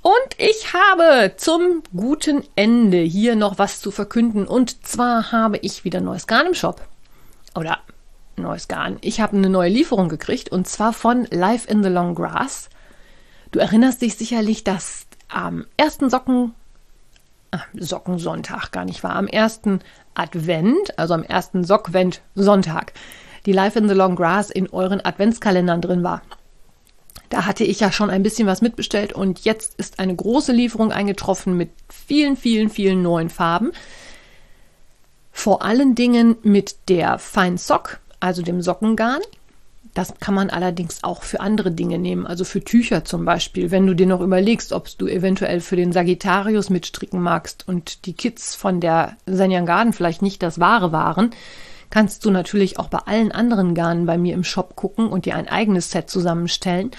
Und 0.02 0.36
ich 0.38 0.73
habe 0.73 1.34
zum 1.38 1.82
guten 1.95 2.43
Ende 2.56 2.97
hier 2.97 3.38
noch 3.38 3.58
was 3.58 3.80
zu 3.80 3.89
verkünden. 3.89 4.45
Und 4.45 4.86
zwar 4.86 5.32
habe 5.32 5.58
ich 5.58 5.86
wieder 5.86 6.02
neues 6.02 6.28
Garn 6.28 6.47
im 6.47 6.54
Shop. 6.54 6.82
Oder 7.56 7.80
neues 8.36 8.67
Garn. 8.67 8.97
Ich 8.99 9.21
habe 9.21 9.38
eine 9.38 9.49
neue 9.49 9.69
Lieferung 9.69 10.10
gekriegt 10.10 10.49
und 10.49 10.67
zwar 10.67 10.91
von 10.91 11.26
Life 11.32 11.69
in 11.69 11.84
the 11.84 11.89
Long 11.89 12.15
Grass. 12.15 12.69
Du 13.52 13.60
erinnerst 13.60 14.02
dich 14.02 14.15
sicherlich, 14.15 14.65
dass 14.65 15.06
am 15.30 15.65
ersten 15.78 16.10
Socken, 16.10 16.54
äh, 17.52 17.60
Sockensonntag 17.73 18.71
gar 18.71 18.84
nicht 18.84 19.04
war, 19.04 19.15
am 19.15 19.28
ersten 19.28 19.80
Advent, 20.15 20.99
also 20.99 21.13
am 21.13 21.23
ersten 21.23 21.63
Sockwend 21.63 22.21
Sonntag, 22.36 22.93
die 23.45 23.54
Life 23.54 23.78
in 23.80 23.88
the 23.88 23.95
Long 23.95 24.15
Grass 24.15 24.49
in 24.49 24.69
euren 24.69 25.04
Adventskalendern 25.04 25.82
drin 25.82 26.04
war. 26.04 26.23
Da 27.33 27.47
hatte 27.47 27.63
ich 27.63 27.79
ja 27.79 27.91
schon 27.91 28.11
ein 28.11 28.21
bisschen 28.21 28.47
was 28.47 28.61
mitbestellt 28.61 29.11
und 29.11 29.39
jetzt 29.39 29.73
ist 29.79 29.97
eine 29.97 30.15
große 30.15 30.51
Lieferung 30.51 30.91
eingetroffen 30.91 31.57
mit 31.57 31.71
vielen, 31.89 32.37
vielen, 32.37 32.69
vielen 32.69 33.01
neuen 33.01 33.31
Farben. 33.31 33.71
Vor 35.31 35.63
allen 35.63 35.95
Dingen 35.95 36.35
mit 36.43 36.75
der 36.89 37.17
Fine 37.17 37.57
Sock, 37.57 38.01
also 38.19 38.43
dem 38.43 38.61
Sockengarn. 38.61 39.21
Das 39.95 40.13
kann 40.19 40.35
man 40.35 40.51
allerdings 40.51 41.03
auch 41.03 41.23
für 41.23 41.39
andere 41.39 41.71
Dinge 41.71 41.97
nehmen, 41.97 42.27
also 42.27 42.45
für 42.45 42.63
Tücher 42.63 43.03
zum 43.03 43.25
Beispiel. 43.25 43.71
Wenn 43.71 43.87
du 43.87 43.95
dir 43.95 44.05
noch 44.05 44.21
überlegst, 44.21 44.71
ob 44.71 44.95
du 44.99 45.07
eventuell 45.07 45.59
für 45.59 45.75
den 45.75 45.91
Sagittarius 45.91 46.69
mitstricken 46.69 47.19
magst 47.19 47.67
und 47.67 48.05
die 48.05 48.13
Kits 48.13 48.53
von 48.53 48.79
der 48.79 49.17
Senjan 49.25 49.65
Garden 49.65 49.93
vielleicht 49.93 50.21
nicht 50.21 50.43
das 50.43 50.59
wahre 50.59 50.91
waren, 50.91 51.31
kannst 51.89 52.25
du 52.25 52.29
natürlich 52.29 52.77
auch 52.77 52.89
bei 52.89 52.99
allen 52.99 53.31
anderen 53.31 53.73
Garnen 53.73 54.05
bei 54.05 54.19
mir 54.19 54.35
im 54.35 54.43
Shop 54.43 54.75
gucken 54.75 55.07
und 55.07 55.25
dir 55.25 55.33
ein 55.35 55.47
eigenes 55.47 55.89
Set 55.89 56.11
zusammenstellen 56.11 56.91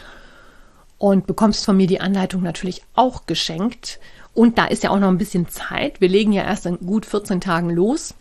und 1.05 1.27
bekommst 1.27 1.67
von 1.67 1.77
mir 1.77 1.87
die 1.87 2.01
Anleitung 2.01 2.41
natürlich 2.41 2.83
auch 2.95 3.27
geschenkt. 3.27 4.01
Und 4.33 4.57
da 4.57 4.65
ist 4.65 4.85
ja 4.85 4.89
auch 4.89 4.99
noch 4.99 5.09
ein 5.09 5.19
bisschen 5.19 5.51
Zeit. 5.51 6.01
Wir 6.01 6.09
legen 6.09 6.33
ja 6.33 6.45
erst 6.45 6.65
in 6.65 6.79
gut 6.79 7.05
14 7.05 7.43
Tagen 7.43 7.69
los. 7.69 8.15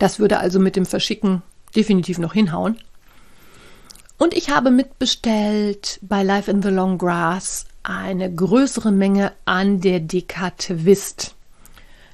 Das 0.00 0.18
würde 0.18 0.40
also 0.40 0.58
mit 0.58 0.74
dem 0.74 0.84
Verschicken 0.84 1.42
definitiv 1.76 2.18
noch 2.18 2.32
hinhauen. 2.32 2.76
Und 4.18 4.34
ich 4.34 4.50
habe 4.50 4.72
mitbestellt 4.72 6.00
bei 6.02 6.24
Life 6.24 6.50
in 6.50 6.60
the 6.60 6.70
Long 6.70 6.98
Grass 6.98 7.66
eine 7.84 8.34
größere 8.34 8.90
Menge 8.90 9.30
an 9.44 9.80
der 9.80 10.00
DK 10.00 10.58
Twist. 10.58 11.36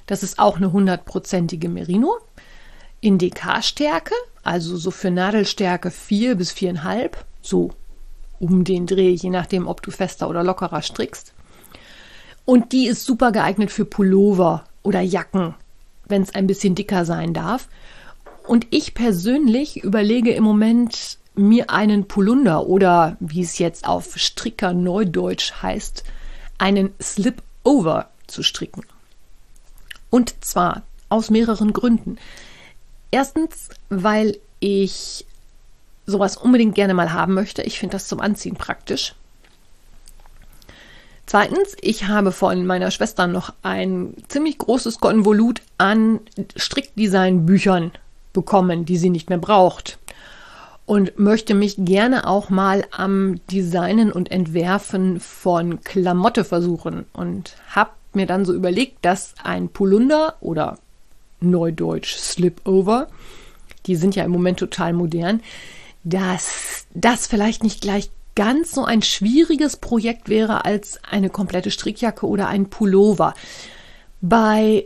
Das 0.05 0.21
ist 0.21 0.37
auch 0.37 0.57
eine 0.57 0.71
hundertprozentige 0.71 1.67
Merino 1.67 2.17
in 3.01 3.17
DK-Stärke, 3.17 4.13
also 4.43 4.77
so 4.77 4.91
für 4.91 5.09
Nadelstärke 5.09 5.89
4 5.89 6.35
bis 6.35 6.51
4,5, 6.51 7.13
so 7.41 7.71
um 8.43 8.65
den 8.65 8.85
Dreh, 8.85 9.11
je 9.11 9.29
nachdem, 9.29 9.67
ob 9.67 9.81
du 9.81 9.89
fester 9.89 10.29
oder 10.29 10.43
lockerer 10.43 10.81
strickst. 10.81 11.33
Und 12.45 12.73
die 12.73 12.87
ist 12.87 13.05
super 13.05 13.31
geeignet 13.31 13.71
für 13.71 13.85
Pullover 13.85 14.65
oder 14.83 14.99
Jacken, 14.99 15.55
wenn 16.05 16.21
es 16.21 16.35
ein 16.35 16.45
bisschen 16.45 16.75
dicker 16.75 17.05
sein 17.05 17.33
darf. 17.33 17.69
Und 18.45 18.67
ich 18.69 18.93
persönlich 18.93 19.83
überlege 19.83 20.33
im 20.33 20.43
Moment, 20.43 21.17
mir 21.35 21.69
einen 21.69 22.07
Polunder 22.07 22.67
oder 22.67 23.17
wie 23.19 23.41
es 23.41 23.57
jetzt 23.57 23.87
auf 23.87 24.17
Stricker 24.17 24.73
Neudeutsch 24.73 25.53
heißt, 25.61 26.03
einen 26.57 26.93
Slip-Over 27.01 28.09
zu 28.27 28.43
stricken. 28.43 28.83
Und 30.09 30.35
zwar 30.43 30.83
aus 31.09 31.31
mehreren 31.31 31.73
Gründen. 31.73 32.17
Erstens, 33.09 33.69
weil 33.89 34.37
ich 34.59 35.25
sowas 36.05 36.37
unbedingt 36.37 36.75
gerne 36.75 36.93
mal 36.93 37.13
haben 37.13 37.33
möchte. 37.33 37.61
Ich 37.61 37.79
finde 37.79 37.93
das 37.93 38.07
zum 38.07 38.19
Anziehen 38.19 38.55
praktisch. 38.55 39.15
Zweitens, 41.25 41.75
ich 41.81 42.07
habe 42.07 42.31
von 42.31 42.65
meiner 42.65 42.91
Schwester 42.91 43.27
noch 43.27 43.53
ein 43.63 44.13
ziemlich 44.27 44.57
großes 44.57 44.99
Konvolut 44.99 45.61
an 45.77 46.19
Strickdesign-Büchern 46.55 47.91
bekommen, 48.33 48.85
die 48.85 48.97
sie 48.97 49.09
nicht 49.09 49.29
mehr 49.29 49.37
braucht. 49.37 49.99
Und 50.85 51.17
möchte 51.17 51.53
mich 51.53 51.75
gerne 51.77 52.27
auch 52.27 52.49
mal 52.49 52.83
am 52.91 53.39
Designen 53.49 54.11
und 54.11 54.31
Entwerfen 54.31 55.21
von 55.21 55.81
Klamotte 55.81 56.43
versuchen. 56.43 57.05
Und 57.13 57.55
habe 57.69 57.91
mir 58.11 58.25
dann 58.25 58.43
so 58.43 58.53
überlegt, 58.53 58.97
dass 59.05 59.33
ein 59.41 59.69
Polunder 59.69 60.35
oder 60.41 60.77
Neudeutsch 61.39 62.15
Slipover, 62.17 63.07
die 63.85 63.95
sind 63.95 64.15
ja 64.15 64.25
im 64.25 64.31
Moment 64.31 64.59
total 64.59 64.91
modern, 64.91 65.41
dass 66.03 66.85
das 66.93 67.27
vielleicht 67.27 67.63
nicht 67.63 67.81
gleich 67.81 68.09
ganz 68.35 68.71
so 68.71 68.83
ein 68.83 69.01
schwieriges 69.01 69.77
Projekt 69.77 70.29
wäre 70.29 70.65
als 70.65 70.99
eine 71.03 71.29
komplette 71.29 71.71
Strickjacke 71.71 72.27
oder 72.27 72.47
ein 72.47 72.69
Pullover. 72.69 73.33
Bei 74.21 74.85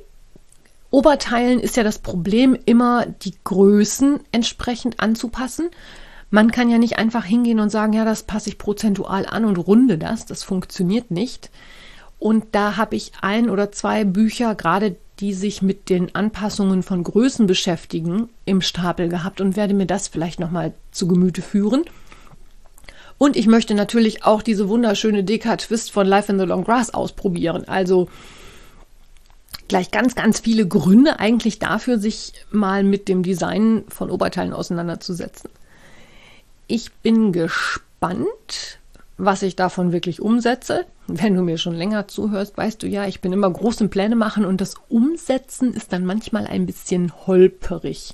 Oberteilen 0.89 1.59
ist 1.59 1.77
ja 1.77 1.83
das 1.83 1.99
Problem 1.99 2.57
immer, 2.65 3.05
die 3.05 3.33
Größen 3.43 4.19
entsprechend 4.31 4.99
anzupassen. 4.99 5.69
Man 6.29 6.51
kann 6.51 6.69
ja 6.69 6.77
nicht 6.77 6.97
einfach 6.97 7.23
hingehen 7.23 7.59
und 7.59 7.69
sagen, 7.69 7.93
ja, 7.93 8.03
das 8.03 8.23
passe 8.23 8.49
ich 8.49 8.57
prozentual 8.57 9.25
an 9.25 9.45
und 9.45 9.57
runde 9.57 9.97
das. 9.97 10.25
Das 10.25 10.43
funktioniert 10.43 11.11
nicht. 11.11 11.49
Und 12.19 12.47
da 12.53 12.77
habe 12.77 12.95
ich 12.95 13.11
ein 13.21 13.49
oder 13.49 13.71
zwei 13.71 14.03
Bücher, 14.03 14.55
gerade 14.55 14.97
die 15.19 15.33
sich 15.33 15.61
mit 15.61 15.89
den 15.89 16.13
Anpassungen 16.15 16.83
von 16.83 17.03
Größen 17.03 17.47
beschäftigen, 17.47 18.29
im 18.45 18.61
Stapel 18.61 19.09
gehabt 19.09 19.41
und 19.41 19.55
werde 19.55 19.73
mir 19.73 19.87
das 19.87 20.07
vielleicht 20.07 20.39
nochmal 20.39 20.73
zu 20.91 21.07
Gemüte 21.07 21.41
führen. 21.41 21.85
Und 23.17 23.35
ich 23.35 23.47
möchte 23.47 23.73
natürlich 23.73 24.23
auch 24.25 24.43
diese 24.43 24.69
wunderschöne 24.69 25.23
Deka 25.23 25.57
Twist 25.57 25.91
von 25.91 26.05
Life 26.05 26.31
in 26.31 26.37
the 26.37 26.45
Long 26.45 26.63
Grass 26.63 26.93
ausprobieren. 26.93 27.67
Also 27.67 28.09
gleich 29.67 29.89
ganz, 29.89 30.13
ganz 30.13 30.39
viele 30.39 30.67
Gründe 30.67 31.19
eigentlich 31.19 31.57
dafür, 31.57 31.97
sich 31.97 32.33
mal 32.51 32.83
mit 32.83 33.07
dem 33.07 33.23
Design 33.23 33.85
von 33.89 34.11
Oberteilen 34.11 34.53
auseinanderzusetzen. 34.53 35.49
Ich 36.67 36.91
bin 36.91 37.31
gespannt, 37.31 38.79
was 39.17 39.41
ich 39.41 39.55
davon 39.55 39.91
wirklich 39.91 40.21
umsetze. 40.21 40.85
Wenn 41.07 41.35
du 41.35 41.41
mir 41.41 41.57
schon 41.57 41.73
länger 41.75 42.07
zuhörst, 42.09 42.57
weißt 42.57 42.83
du 42.83 42.87
ja, 42.87 43.05
ich 43.05 43.21
bin 43.21 43.31
immer 43.31 43.49
groß 43.49 43.79
im 43.81 43.89
Pläne 43.89 44.17
machen 44.17 44.45
und 44.45 44.59
das 44.59 44.75
Umsetzen 44.89 45.73
ist 45.73 45.93
dann 45.93 46.05
manchmal 46.05 46.47
ein 46.47 46.65
bisschen 46.65 47.13
holperig, 47.25 48.13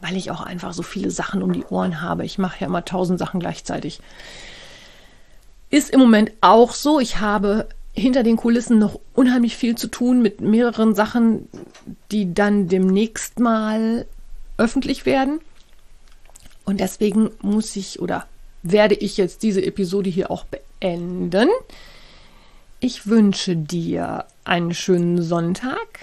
weil 0.00 0.16
ich 0.16 0.32
auch 0.32 0.40
einfach 0.40 0.72
so 0.72 0.82
viele 0.82 1.12
Sachen 1.12 1.42
um 1.42 1.52
die 1.52 1.64
Ohren 1.64 2.00
habe. 2.00 2.24
Ich 2.24 2.38
mache 2.38 2.60
ja 2.60 2.66
immer 2.66 2.84
tausend 2.84 3.20
Sachen 3.20 3.38
gleichzeitig. 3.38 4.00
Ist 5.70 5.90
im 5.90 6.00
Moment 6.00 6.32
auch 6.40 6.72
so. 6.72 6.98
Ich 6.98 7.20
habe 7.20 7.68
hinter 7.92 8.24
den 8.24 8.36
Kulissen 8.36 8.78
noch 8.78 8.98
unheimlich 9.14 9.56
viel 9.56 9.76
zu 9.76 9.86
tun 9.86 10.20
mit 10.20 10.40
mehreren 10.40 10.94
Sachen, 10.96 11.48
die 12.10 12.34
dann 12.34 12.66
demnächst 12.66 13.38
mal 13.38 14.06
öffentlich 14.56 15.06
werden. 15.06 15.40
Und 16.64 16.80
deswegen 16.80 17.30
muss 17.40 17.76
ich 17.76 18.00
oder 18.00 18.26
werde 18.62 18.94
ich 18.94 19.16
jetzt 19.16 19.42
diese 19.42 19.64
Episode 19.64 20.10
hier 20.10 20.30
auch 20.30 20.44
beenden. 20.44 21.48
Ich 22.84 23.06
wünsche 23.06 23.54
dir 23.54 24.24
einen 24.42 24.74
schönen 24.74 25.22
Sonntag. 25.22 26.00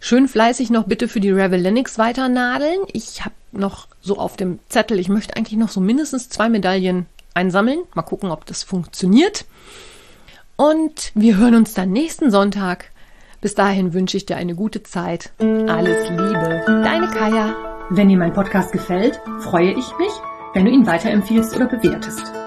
Schön 0.00 0.26
fleißig 0.26 0.70
noch 0.70 0.84
bitte 0.84 1.06
für 1.06 1.20
die 1.20 1.30
Revelenix 1.30 1.98
weiter 1.98 2.30
nadeln. 2.30 2.80
Ich 2.94 3.26
habe 3.26 3.34
noch 3.52 3.88
so 4.00 4.16
auf 4.16 4.38
dem 4.38 4.58
Zettel, 4.70 4.98
ich 4.98 5.10
möchte 5.10 5.36
eigentlich 5.36 5.58
noch 5.58 5.68
so 5.68 5.80
mindestens 5.80 6.30
zwei 6.30 6.48
Medaillen 6.48 7.04
einsammeln. 7.34 7.80
Mal 7.92 8.04
gucken, 8.04 8.30
ob 8.30 8.46
das 8.46 8.62
funktioniert. 8.62 9.44
Und 10.56 11.12
wir 11.14 11.36
hören 11.36 11.56
uns 11.56 11.74
dann 11.74 11.92
nächsten 11.92 12.30
Sonntag. 12.30 12.86
Bis 13.42 13.54
dahin 13.54 13.92
wünsche 13.92 14.16
ich 14.16 14.24
dir 14.24 14.36
eine 14.36 14.54
gute 14.54 14.82
Zeit. 14.82 15.30
Alles 15.40 16.08
Liebe. 16.08 16.62
Deine 16.66 17.08
Kaya. 17.08 17.54
Wenn 17.90 18.08
dir 18.08 18.16
mein 18.16 18.32
Podcast 18.32 18.72
gefällt, 18.72 19.20
freue 19.40 19.72
ich 19.72 19.98
mich 19.98 20.12
wenn 20.54 20.66
du 20.66 20.70
ihn 20.70 20.86
weiterempfiehlst 20.86 21.54
oder 21.56 21.66
bewertest. 21.66 22.41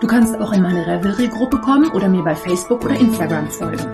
Du 0.00 0.06
kannst 0.06 0.40
auch 0.40 0.52
in 0.52 0.62
meine 0.62 0.86
Revelry-Gruppe 0.86 1.58
kommen 1.58 1.90
oder 1.90 2.08
mir 2.08 2.22
bei 2.22 2.34
Facebook 2.34 2.84
oder 2.84 2.94
Instagram 2.94 3.48
folgen. 3.48 3.84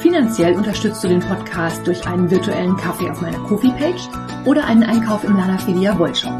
Finanziell 0.00 0.56
unterstützt 0.56 1.04
du 1.04 1.08
den 1.08 1.20
Podcast 1.20 1.86
durch 1.86 2.04
einen 2.06 2.30
virtuellen 2.30 2.76
Kaffee 2.76 3.10
auf 3.10 3.20
meiner 3.20 3.38
Kofi-Page 3.38 4.08
oder 4.44 4.64
einen 4.64 4.82
Einkauf 4.82 5.22
im 5.22 5.36
Lana 5.36 5.58
Filia 5.58 5.96
Wollshop. 5.98 6.32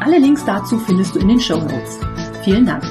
Alle 0.00 0.18
Links 0.18 0.44
dazu 0.46 0.78
findest 0.78 1.14
du 1.14 1.18
in 1.18 1.28
den 1.28 1.40
Show 1.40 1.58
Notes. 1.58 1.98
Vielen 2.42 2.64
Dank. 2.64 2.84